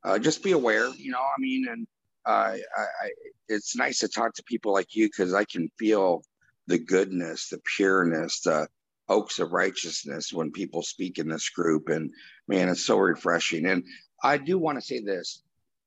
uh, 0.04 0.20
just 0.20 0.44
be 0.44 0.52
aware. 0.52 0.90
You 0.96 1.12
know, 1.12 1.20
I 1.20 1.40
mean, 1.40 1.68
and 1.68 1.88
uh, 2.26 2.58
I, 2.78 2.82
I, 2.82 3.10
it's 3.48 3.76
nice 3.76 4.00
to 4.00 4.08
talk 4.08 4.34
to 4.36 4.44
people 4.44 4.72
like 4.72 4.96
you 4.96 5.08
because 5.08 5.34
I 5.34 5.46
can 5.46 5.70
feel 5.80 6.22
the 6.68 6.78
goodness, 6.78 7.50
the 7.50 7.60
pureness, 7.76 8.42
the 8.42 8.68
oaks 9.10 9.40
of 9.40 9.54
righteousness 9.54 10.32
when 10.32 10.52
people 10.52 10.84
speak 10.84 11.18
in 11.18 11.28
this 11.28 11.50
group, 11.50 11.90
and 11.90 12.12
man, 12.48 12.70
it's 12.70 12.86
so 12.86 12.98
refreshing. 12.98 13.66
And 13.66 13.84
I 14.24 14.38
do 14.38 14.58
want 14.58 14.78
to 14.78 14.86
say 14.86 15.00
this 15.00 15.44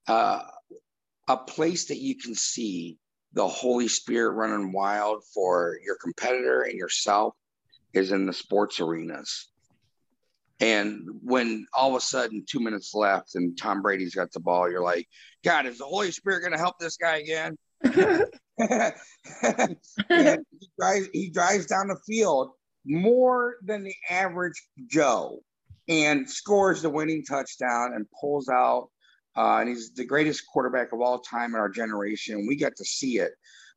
uh, 0.09 0.43
a 1.29 1.37
place 1.37 1.87
that 1.87 1.99
you 1.99 2.17
can 2.17 2.35
see 2.35 2.99
the 3.35 3.47
Holy 3.47 3.89
Spirit 3.89 4.33
running 4.33 4.73
wild 4.73 5.23
for 5.33 5.79
your 5.85 5.97
competitor 5.97 6.63
and 6.63 6.79
yourself 6.79 7.35
is 7.95 8.13
in 8.13 8.27
the 8.27 8.33
sports 8.33 8.81
arenas. 8.81 9.49
And 10.61 11.01
when 11.23 11.67
all 11.75 11.91
of 11.91 11.97
a 11.97 12.01
sudden, 12.01 12.45
two 12.49 12.61
minutes 12.61 12.95
left 12.95 13.35
and 13.35 13.59
Tom 13.59 13.83
Brady's 13.83 14.15
got 14.15 14.31
the 14.33 14.41
ball, 14.41 14.71
you're 14.71 14.83
like, 14.83 15.09
God, 15.45 15.67
is 15.67 15.79
the 15.79 15.85
Holy 15.85 16.13
Spirit 16.13 16.41
going 16.41 16.53
to 16.53 16.59
help 16.59 16.79
this 16.79 16.97
guy 16.97 17.19
again? 17.19 17.57
he, 20.09 20.71
drives, 20.79 21.09
he 21.13 21.31
drives 21.31 21.67
down 21.67 21.89
the 21.89 21.99
field 22.07 22.53
more 22.85 23.57
than 23.65 23.83
the 23.83 23.95
average 24.09 24.61
Joe 24.89 25.43
and 25.93 26.29
scores 26.29 26.81
the 26.81 26.89
winning 26.89 27.23
touchdown 27.23 27.93
and 27.95 28.07
pulls 28.19 28.49
out. 28.49 28.89
Uh, 29.37 29.59
and 29.59 29.69
he's 29.69 29.93
the 29.93 30.05
greatest 30.05 30.45
quarterback 30.51 30.93
of 30.93 31.01
all 31.01 31.19
time 31.19 31.55
in 31.55 31.61
our 31.61 31.69
generation. 31.69 32.47
We 32.47 32.57
got 32.57 32.77
to 32.77 32.85
see 32.85 33.19
it. 33.19 33.33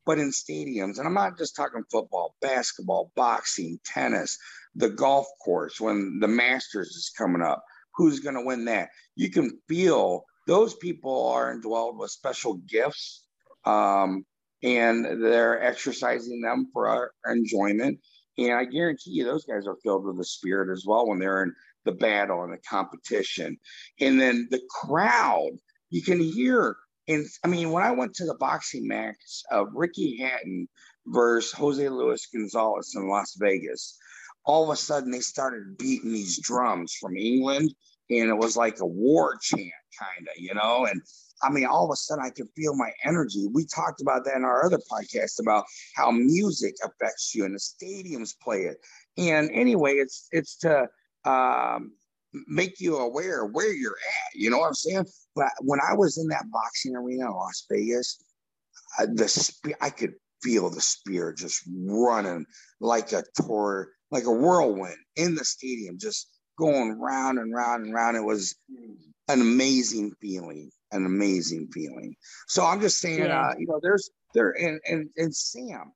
But 0.06 0.19
in 0.19 0.30
stadiums, 0.30 0.97
and 0.97 1.08
I'm 1.08 1.13
not 1.13 1.38
just 1.38 1.56
talking 1.56 1.84
football, 1.91 2.36
basketball, 2.39 3.12
boxing, 3.15 3.80
tennis, 3.84 4.38
the 4.75 4.89
golf 4.89 5.25
course, 5.43 5.82
when 5.82 6.19
the 6.19 6.28
Masters 6.28 6.89
is 6.89 7.12
coming 7.17 7.41
up, 7.41 7.63
who's 7.95 8.19
going 8.19 8.36
to 8.36 8.45
win 8.45 8.65
that? 8.65 8.89
You 9.15 9.32
can 9.32 9.60
feel 9.67 10.23
those 10.47 10.75
people 10.75 11.28
are 11.30 11.54
indwelled 11.54 11.97
with 11.97 12.12
special 12.12 12.56
gifts 12.69 13.25
um, 13.65 14.25
and 14.63 15.23
they're 15.23 15.62
exercising 15.62 16.41
them 16.41 16.69
for 16.71 16.88
our 16.88 17.12
enjoyment. 17.28 17.99
And 18.38 18.54
I 18.54 18.65
guarantee 18.65 19.12
you, 19.12 19.23
those 19.23 19.45
guys 19.45 19.65
are 19.65 19.78
filled 19.84 20.06
with 20.06 20.17
the 20.17 20.25
spirit 20.25 20.71
as 20.71 20.86
well 20.86 21.08
when 21.08 21.19
they're 21.19 21.43
in 21.43 21.54
the 21.86 21.93
battle 21.93 22.43
and 22.43 22.54
the 22.54 22.62
competition. 22.69 23.58
And 24.00 24.19
then 24.19 24.48
the 24.52 24.62
crowd, 24.69 25.52
you 25.89 26.02
can 26.02 26.19
hear. 26.19 26.76
And 27.08 27.26
I 27.43 27.48
mean, 27.48 27.71
when 27.71 27.84
I 27.84 27.91
went 27.91 28.15
to 28.15 28.26
the 28.26 28.36
boxing 28.36 28.88
match 28.88 29.15
of 29.52 29.67
Ricky 29.74 30.17
Hatton 30.17 30.67
versus 31.08 31.52
Jose 31.54 31.88
Luis 31.88 32.28
Gonzalez 32.34 32.93
in 32.95 33.08
Las 33.08 33.36
Vegas, 33.39 33.98
all 34.45 34.63
of 34.63 34.69
a 34.69 34.76
sudden 34.76 35.12
they 35.12 35.19
started 35.19 35.78
beating 35.78 36.12
these 36.12 36.39
drums 36.41 36.95
from 37.00 37.15
England. 37.15 37.74
And 38.10 38.30
it 38.30 38.38
was 38.38 38.56
like 38.56 38.80
a 38.82 38.86
war 38.86 39.38
chant, 39.41 39.71
kind 40.00 40.28
of, 40.28 40.39
you 40.39 40.54
know? 40.54 40.86
And 40.86 41.02
I 41.41 41.50
mean, 41.50 41.65
all 41.65 41.86
of 41.86 41.91
a 41.91 41.95
sudden 41.95 42.24
I 42.24 42.30
could 42.30 42.48
feel 42.56 42.76
my 42.76 42.91
energy. 43.04 43.48
We 43.52 43.65
talked 43.65 44.02
about 44.02 44.26
that 44.26 44.36
in 44.36 44.43
our 44.43 44.63
other 44.63 44.80
podcast 44.91 45.39
about 45.39 45.65
how 45.95 46.12
music 46.12 46.76
affects 46.84 47.34
you 47.34 47.45
and 47.45 47.56
the 47.56 47.60
stadiums 47.60 48.34
play 48.39 48.63
it. 48.63 48.78
And 49.17 49.50
anyway, 49.52 49.93
it's 49.93 50.28
it's 50.32 50.56
to 50.58 50.88
um, 51.25 51.91
make 52.47 52.79
you 52.79 52.97
aware 52.97 53.45
where 53.45 53.71
you're 53.71 53.91
at. 53.91 54.39
You 54.39 54.49
know 54.49 54.59
what 54.59 54.67
I'm 54.67 54.73
saying? 54.73 55.05
But 55.35 55.49
when 55.61 55.79
I 55.79 55.95
was 55.95 56.17
in 56.17 56.27
that 56.27 56.45
boxing 56.51 56.95
arena 56.95 57.25
in 57.27 57.31
Las 57.31 57.65
Vegas, 57.69 58.23
uh, 58.99 59.07
the 59.13 59.27
sp- 59.27 59.79
I 59.81 59.89
could 59.89 60.13
feel 60.43 60.69
the 60.69 60.81
spirit 60.81 61.38
just 61.38 61.63
running 61.73 62.45
like 62.79 63.11
a 63.11 63.23
tour, 63.35 63.89
like 64.11 64.25
a 64.25 64.31
whirlwind 64.31 64.97
in 65.15 65.35
the 65.35 65.45
stadium, 65.45 65.97
just 65.99 66.29
going 66.57 66.99
round 66.99 67.39
and 67.39 67.53
round 67.53 67.85
and 67.85 67.93
round. 67.93 68.15
It 68.15 68.23
was 68.23 68.55
an 69.27 69.41
amazing 69.41 70.13
feeling, 70.21 70.69
an 70.91 71.05
amazing 71.05 71.69
feeling. 71.73 72.15
So 72.47 72.65
I'm 72.65 72.81
just 72.81 72.99
saying, 72.99 73.23
yeah. 73.23 73.49
uh, 73.49 73.53
you 73.57 73.67
know, 73.67 73.79
there's 73.81 74.09
there 74.33 74.51
and, 74.51 74.79
and 74.88 75.09
and 75.17 75.35
Sam, 75.35 75.91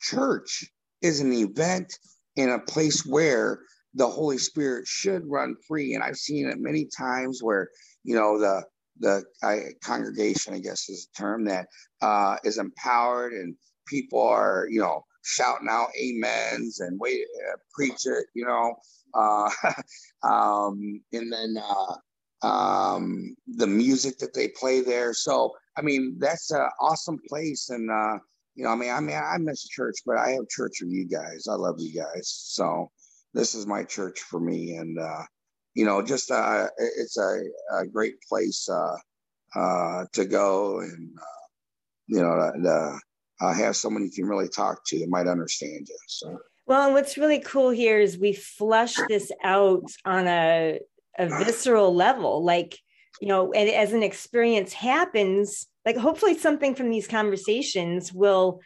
church 0.00 0.64
is 1.02 1.20
an 1.20 1.32
event 1.32 1.98
in 2.36 2.50
a 2.50 2.58
place 2.58 3.04
where 3.04 3.60
the 3.94 4.06
Holy 4.06 4.38
Spirit 4.38 4.86
should 4.86 5.28
run 5.28 5.56
free. 5.66 5.94
And 5.94 6.02
I've 6.02 6.16
seen 6.16 6.48
it 6.48 6.58
many 6.58 6.88
times 6.96 7.42
where, 7.42 7.68
you 8.04 8.14
know, 8.14 8.38
the 8.38 8.62
the 9.00 9.24
I, 9.42 9.70
congregation, 9.82 10.54
I 10.54 10.58
guess 10.58 10.88
is 10.88 11.08
a 11.08 11.18
term 11.18 11.44
that 11.46 11.66
uh, 12.02 12.36
is 12.44 12.58
empowered 12.58 13.32
and 13.32 13.54
people 13.86 14.20
are, 14.20 14.66
you 14.70 14.80
know, 14.80 15.04
shouting 15.22 15.68
out 15.70 15.88
amens 16.00 16.80
and 16.80 16.98
wait, 17.00 17.24
uh, 17.48 17.56
preach 17.74 18.06
it, 18.06 18.26
you 18.34 18.44
know. 18.44 18.74
Uh, 19.14 19.50
um, 20.22 21.00
and 21.12 21.32
then 21.32 21.56
uh, 21.62 22.46
um, 22.46 23.34
the 23.46 23.66
music 23.66 24.18
that 24.18 24.34
they 24.34 24.48
play 24.48 24.80
there. 24.80 25.12
So, 25.12 25.52
I 25.76 25.82
mean, 25.82 26.16
that's 26.18 26.50
an 26.50 26.68
awesome 26.80 27.18
place. 27.28 27.70
And, 27.70 27.90
uh, 27.90 28.18
you 28.54 28.64
know, 28.64 28.70
I 28.70 28.74
mean, 28.76 28.90
I 28.90 29.00
mean, 29.00 29.16
I 29.16 29.38
miss 29.38 29.66
church, 29.66 29.96
but 30.04 30.18
I 30.18 30.30
have 30.30 30.48
church 30.48 30.78
with 30.80 30.90
you 30.90 31.06
guys. 31.06 31.46
I 31.48 31.54
love 31.54 31.76
you 31.78 31.92
guys. 31.92 32.28
So, 32.28 32.90
this 33.34 33.54
is 33.54 33.66
my 33.66 33.84
church 33.84 34.20
for 34.20 34.40
me. 34.40 34.76
And, 34.76 34.98
uh, 34.98 35.22
you 35.74 35.84
know, 35.84 36.02
just 36.02 36.30
uh, 36.30 36.66
it's 36.78 37.16
a, 37.16 37.42
a 37.72 37.86
great 37.86 38.20
place 38.28 38.68
uh, 38.68 38.96
uh, 39.58 40.04
to 40.12 40.24
go 40.24 40.80
and, 40.80 41.10
uh, 41.20 41.46
you 42.06 42.20
know, 42.20 42.52
to, 42.62 42.98
uh, 43.40 43.54
have 43.54 43.76
someone 43.76 44.04
you 44.04 44.10
can 44.10 44.26
really 44.26 44.48
talk 44.48 44.84
to 44.86 44.98
that 44.98 45.08
might 45.08 45.26
understand 45.26 45.86
you. 45.88 45.98
So. 46.08 46.38
Well, 46.66 46.86
and 46.86 46.94
what's 46.94 47.16
really 47.16 47.40
cool 47.40 47.70
here 47.70 47.98
is 48.00 48.18
we 48.18 48.32
flush 48.32 48.96
this 49.08 49.32
out 49.42 49.90
on 50.04 50.26
a, 50.26 50.80
a 51.18 51.28
visceral 51.44 51.94
level. 51.94 52.44
Like, 52.44 52.78
you 53.20 53.28
know, 53.28 53.52
and 53.52 53.68
as 53.68 53.92
an 53.92 54.02
experience 54.02 54.72
happens, 54.72 55.66
like 55.86 55.96
hopefully 55.96 56.36
something 56.36 56.74
from 56.74 56.90
these 56.90 57.08
conversations 57.08 58.12
will, 58.12 58.60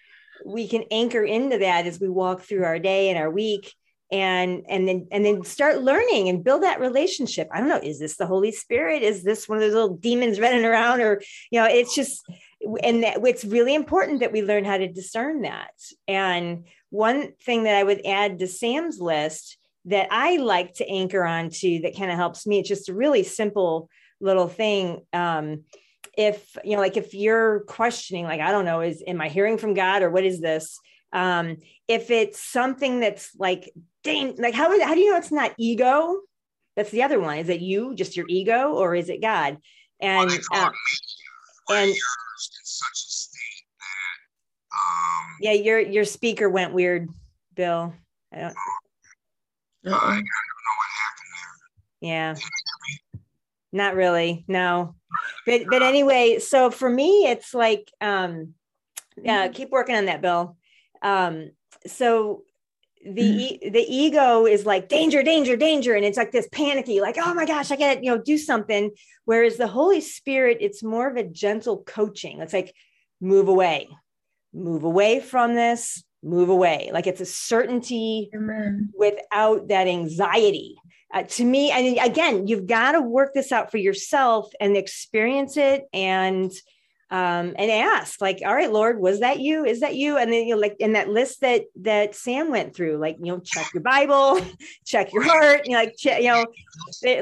we 0.45 0.67
can 0.69 0.85
anchor 0.91 1.23
into 1.23 1.59
that 1.59 1.87
as 1.87 2.01
we 2.01 2.09
walk 2.09 2.43
through 2.43 2.65
our 2.65 2.79
day 2.79 3.11
and 3.11 3.19
our 3.19 3.31
week 3.31 3.73
and 4.15 4.63
and 4.69 4.87
then 4.87 5.09
and 5.11 5.25
then 5.25 5.43
start 5.43 5.83
learning 5.83 6.29
and 6.29 6.45
build 6.45 6.63
that 6.63 6.79
relationship 6.79 7.49
i 7.53 7.59
don't 7.59 7.69
know 7.69 7.81
is 7.83 7.99
this 7.99 8.17
the 8.17 8.27
holy 8.27 8.53
spirit 8.53 9.03
is 9.03 9.25
this 9.25 9.49
one 9.49 9.59
of 9.59 9.63
those 9.63 9.75
little 9.75 9.97
demons 9.97 10.39
running 10.45 10.65
around 10.65 11.01
or 11.01 11.21
you 11.51 11.59
know 11.59 11.67
it's 11.67 11.95
just 11.95 12.23
and 12.83 13.03
that 13.03 13.19
it's 13.25 13.45
really 13.45 13.75
important 13.75 14.21
that 14.21 14.33
we 14.33 14.43
learn 14.43 14.65
how 14.65 14.77
to 14.77 14.89
discern 14.89 15.43
that. 15.43 15.73
And 16.09 16.67
one 16.91 17.33
thing 17.43 17.65
that 17.65 17.77
I 17.77 17.85
would 17.85 18.05
add 18.07 18.39
to 18.39 18.47
Sam's 18.47 19.01
list 19.01 19.59
that 19.87 20.09
I 20.11 20.37
like 20.39 20.75
to 20.75 20.89
anchor 20.89 21.25
onto 21.25 21.83
that 21.83 21.97
kind 21.97 22.11
of 22.11 22.17
helps 22.17 22.47
me, 22.47 22.61
it's 22.61 22.69
just 22.69 22.89
a 22.89 22.95
really 22.95 23.23
simple 23.23 23.91
little 24.21 24.49
thing. 24.49 25.03
Um, 25.13 25.65
if 26.17 26.57
you 26.65 26.77
know, 26.77 26.83
like 26.83 26.97
if 26.97 27.13
you're 27.13 27.61
questioning, 27.61 28.25
like, 28.25 28.41
I 28.41 28.51
don't 28.51 28.65
know, 28.65 28.81
is 28.81 29.03
am 29.07 29.21
I 29.21 29.29
hearing 29.29 29.59
from 29.59 29.75
God 29.75 30.03
or 30.03 30.11
what 30.11 30.25
is 30.25 30.41
this? 30.41 30.79
Um, 31.15 31.59
if 31.89 32.11
it's 32.11 32.43
something 32.43 33.01
that's 33.01 33.31
like, 33.39 33.73
dang, 34.03 34.37
like 34.37 34.53
how, 34.53 34.69
how 34.85 34.95
do 34.95 35.01
you 35.01 35.13
know 35.13 35.17
it's 35.17 35.33
not 35.33 35.55
ego? 35.57 36.21
That's 36.77 36.91
the 36.91 37.05
other 37.05 37.21
one. 37.21 37.39
Is 37.39 37.49
it 37.49 37.61
you, 37.61 37.95
just 37.95 38.17
your 38.17 38.27
ego, 38.29 38.73
or 38.73 38.95
is 38.95 39.09
it 39.09 39.23
God? 39.23 39.59
And 40.01 40.29
well, 40.51 40.73
uh, 41.71 41.75
and 41.75 41.95
such 41.95 42.93
a 42.93 43.11
state 43.11 43.65
that 43.79 44.17
um, 44.75 45.37
yeah, 45.41 45.53
your 45.53 45.79
your 45.79 46.05
speaker 46.05 46.51
went 46.51 46.75
weird, 46.75 47.09
Bill. 47.55 47.95
I 48.33 48.41
don't. 48.41 48.57
I 49.87 49.91
don't 49.91 49.93
know 49.93 49.93
what 49.93 50.91
happened 51.01 51.31
there. 52.01 52.09
Yeah. 52.11 52.35
Not 53.73 53.95
really. 53.95 54.45
No. 54.49 54.97
But 55.47 55.63
but 55.71 55.83
anyway, 55.83 56.39
so 56.41 56.71
for 56.71 56.91
me, 56.91 57.27
it's 57.27 57.55
like 57.55 57.91
um, 58.01 58.55
yeah, 59.17 59.49
keep 59.49 59.71
working 59.71 59.95
on 59.95 60.07
that, 60.07 60.23
Bill. 60.23 60.57
Um, 61.05 61.51
so 61.87 62.43
the 63.05 63.59
mm-hmm. 63.63 63.73
the 63.73 63.85
ego 63.87 64.47
is 64.47 64.65
like 64.65 64.89
danger 64.89 65.23
danger 65.23 65.57
danger. 65.57 65.95
And 65.95 66.05
it's 66.05 66.17
like 66.17 66.33
this 66.33 66.49
panicky 66.51 67.01
like 67.01 67.17
oh 67.19 67.35
my 67.35 67.45
gosh 67.45 67.71
i 67.71 67.77
gotta 67.77 68.03
you 68.03 68.11
know 68.11 68.19
do 68.21 68.39
something. 68.39 68.91
Whereas 69.27 69.57
the 69.57 69.67
holy 69.67 70.01
spirit 70.01 70.59
it's 70.61 70.83
more 70.83 71.09
of 71.09 71.17
a 71.17 71.25
gentle 71.25 71.83
coaching. 71.85 72.41
It's 72.41 72.53
like 72.53 72.75
move 73.21 73.49
away 73.49 73.89
move 74.55 74.85
away 74.85 75.21
from 75.21 75.55
this 75.55 76.03
move 76.23 76.49
away. 76.49 76.91
Like 76.93 77.07
it's 77.07 77.21
a 77.21 77.27
certainty 77.27 78.31
Amen. 78.35 78.91
without 78.97 79.69
that 79.69 79.87
anxiety. 79.87 80.77
Uh, 81.13 81.23
to 81.23 81.45
me 81.45 81.71
and 81.71 81.99
again 81.99 82.49
you've 82.49 82.67
got 82.67 82.93
to 82.93 83.01
work 83.01 83.35
this 83.35 83.53
out 83.53 83.71
for 83.71 83.79
yourself 83.79 84.51
and 84.61 84.77
experience 84.77 85.57
it 85.57 85.85
and 85.93 86.51
um, 87.15 87.55
and 87.57 87.71
ask 87.71 88.21
like 88.21 88.41
all 88.45 88.53
right 88.53 88.73
lord 88.73 88.99
was 88.99 89.21
that 89.21 89.39
you? 89.39 89.65
Is 89.65 89.79
that 89.81 89.95
you? 89.95 90.17
And 90.17 90.33
then 90.33 90.49
you 90.49 90.57
know 90.57 90.61
like 90.61 90.75
in 90.81 90.95
that 90.95 91.09
list 91.09 91.43
that 91.43 91.67
that 91.77 92.17
sam 92.17 92.51
went 92.51 92.75
through 92.75 92.97
like 92.97 93.19
you 93.21 93.27
know 93.27 93.39
check 93.39 93.73
your 93.73 93.85
bible 93.85 94.41
check 94.85 95.13
your 95.13 95.23
heart 95.23 95.61
you 95.65 95.75
know, 95.75 95.79
like 95.79 95.95
che- 95.97 96.25
you 96.25 96.29
know 96.29 96.45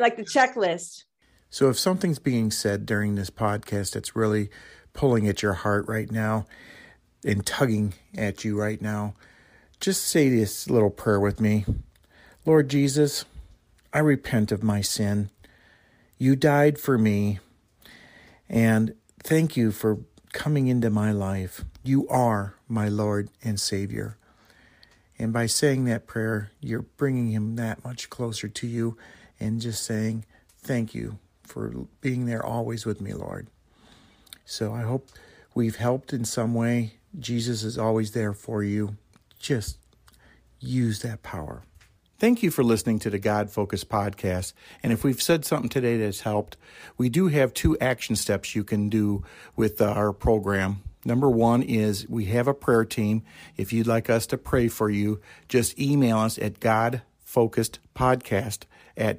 like 0.00 0.16
the 0.16 0.24
checklist. 0.24 1.04
So 1.50 1.68
if 1.68 1.78
something's 1.78 2.18
being 2.18 2.50
said 2.50 2.86
during 2.86 3.16
this 3.16 3.28
podcast 3.28 3.92
that's 3.92 4.16
really 4.16 4.48
pulling 4.94 5.28
at 5.28 5.42
your 5.42 5.52
heart 5.52 5.86
right 5.86 6.10
now 6.10 6.46
and 7.22 7.44
tugging 7.44 7.92
at 8.16 8.46
you 8.46 8.58
right 8.58 8.80
now 8.80 9.14
just 9.78 10.06
say 10.06 10.30
this 10.30 10.70
little 10.70 10.90
prayer 10.90 11.20
with 11.20 11.38
me. 11.38 11.66
Lord 12.46 12.70
jesus 12.70 13.26
i 13.92 13.98
repent 13.98 14.52
of 14.52 14.62
my 14.62 14.80
sin. 14.80 15.28
You 16.16 16.34
died 16.34 16.78
for 16.78 16.96
me 16.96 17.40
and 18.48 18.94
Thank 19.24 19.56
you 19.56 19.70
for 19.70 20.00
coming 20.32 20.66
into 20.66 20.90
my 20.90 21.12
life. 21.12 21.64
You 21.84 22.08
are 22.08 22.56
my 22.68 22.88
Lord 22.88 23.28
and 23.44 23.60
Savior. 23.60 24.16
And 25.16 25.32
by 25.32 25.46
saying 25.46 25.84
that 25.84 26.08
prayer, 26.08 26.50
you're 26.60 26.82
bringing 26.82 27.30
him 27.30 27.54
that 27.54 27.84
much 27.84 28.10
closer 28.10 28.48
to 28.48 28.66
you 28.66 28.96
and 29.38 29.60
just 29.60 29.84
saying, 29.84 30.24
Thank 30.58 30.92
you 30.92 31.18
for 31.44 31.86
being 32.00 32.26
there 32.26 32.44
always 32.44 32.84
with 32.84 33.00
me, 33.00 33.14
Lord. 33.14 33.46
So 34.44 34.72
I 34.72 34.82
hope 34.82 35.08
we've 35.54 35.76
helped 35.76 36.12
in 36.12 36.24
some 36.24 36.52
way. 36.52 36.94
Jesus 37.16 37.62
is 37.62 37.78
always 37.78 38.12
there 38.12 38.32
for 38.32 38.64
you. 38.64 38.96
Just 39.38 39.78
use 40.58 41.00
that 41.02 41.22
power. 41.22 41.62
Thank 42.22 42.42
you 42.44 42.52
for 42.52 42.62
listening 42.62 43.00
to 43.00 43.10
the 43.10 43.18
God 43.18 43.50
Focus 43.50 43.82
podcast. 43.82 44.52
And 44.80 44.92
if 44.92 45.02
we've 45.02 45.20
said 45.20 45.44
something 45.44 45.68
today 45.68 45.96
that's 45.96 46.20
helped, 46.20 46.56
we 46.96 47.08
do 47.08 47.26
have 47.26 47.52
two 47.52 47.76
action 47.80 48.14
steps 48.14 48.54
you 48.54 48.62
can 48.62 48.88
do 48.88 49.24
with 49.56 49.80
uh, 49.80 49.86
our 49.86 50.12
program. 50.12 50.84
Number 51.04 51.28
one 51.28 51.64
is 51.64 52.08
we 52.08 52.26
have 52.26 52.46
a 52.46 52.54
prayer 52.54 52.84
team. 52.84 53.24
If 53.56 53.72
you'd 53.72 53.88
like 53.88 54.08
us 54.08 54.24
to 54.28 54.38
pray 54.38 54.68
for 54.68 54.88
you, 54.88 55.20
just 55.48 55.76
email 55.80 56.18
us 56.18 56.38
at 56.38 56.60
godfocusedpodcast 56.60 58.66
at 58.96 59.18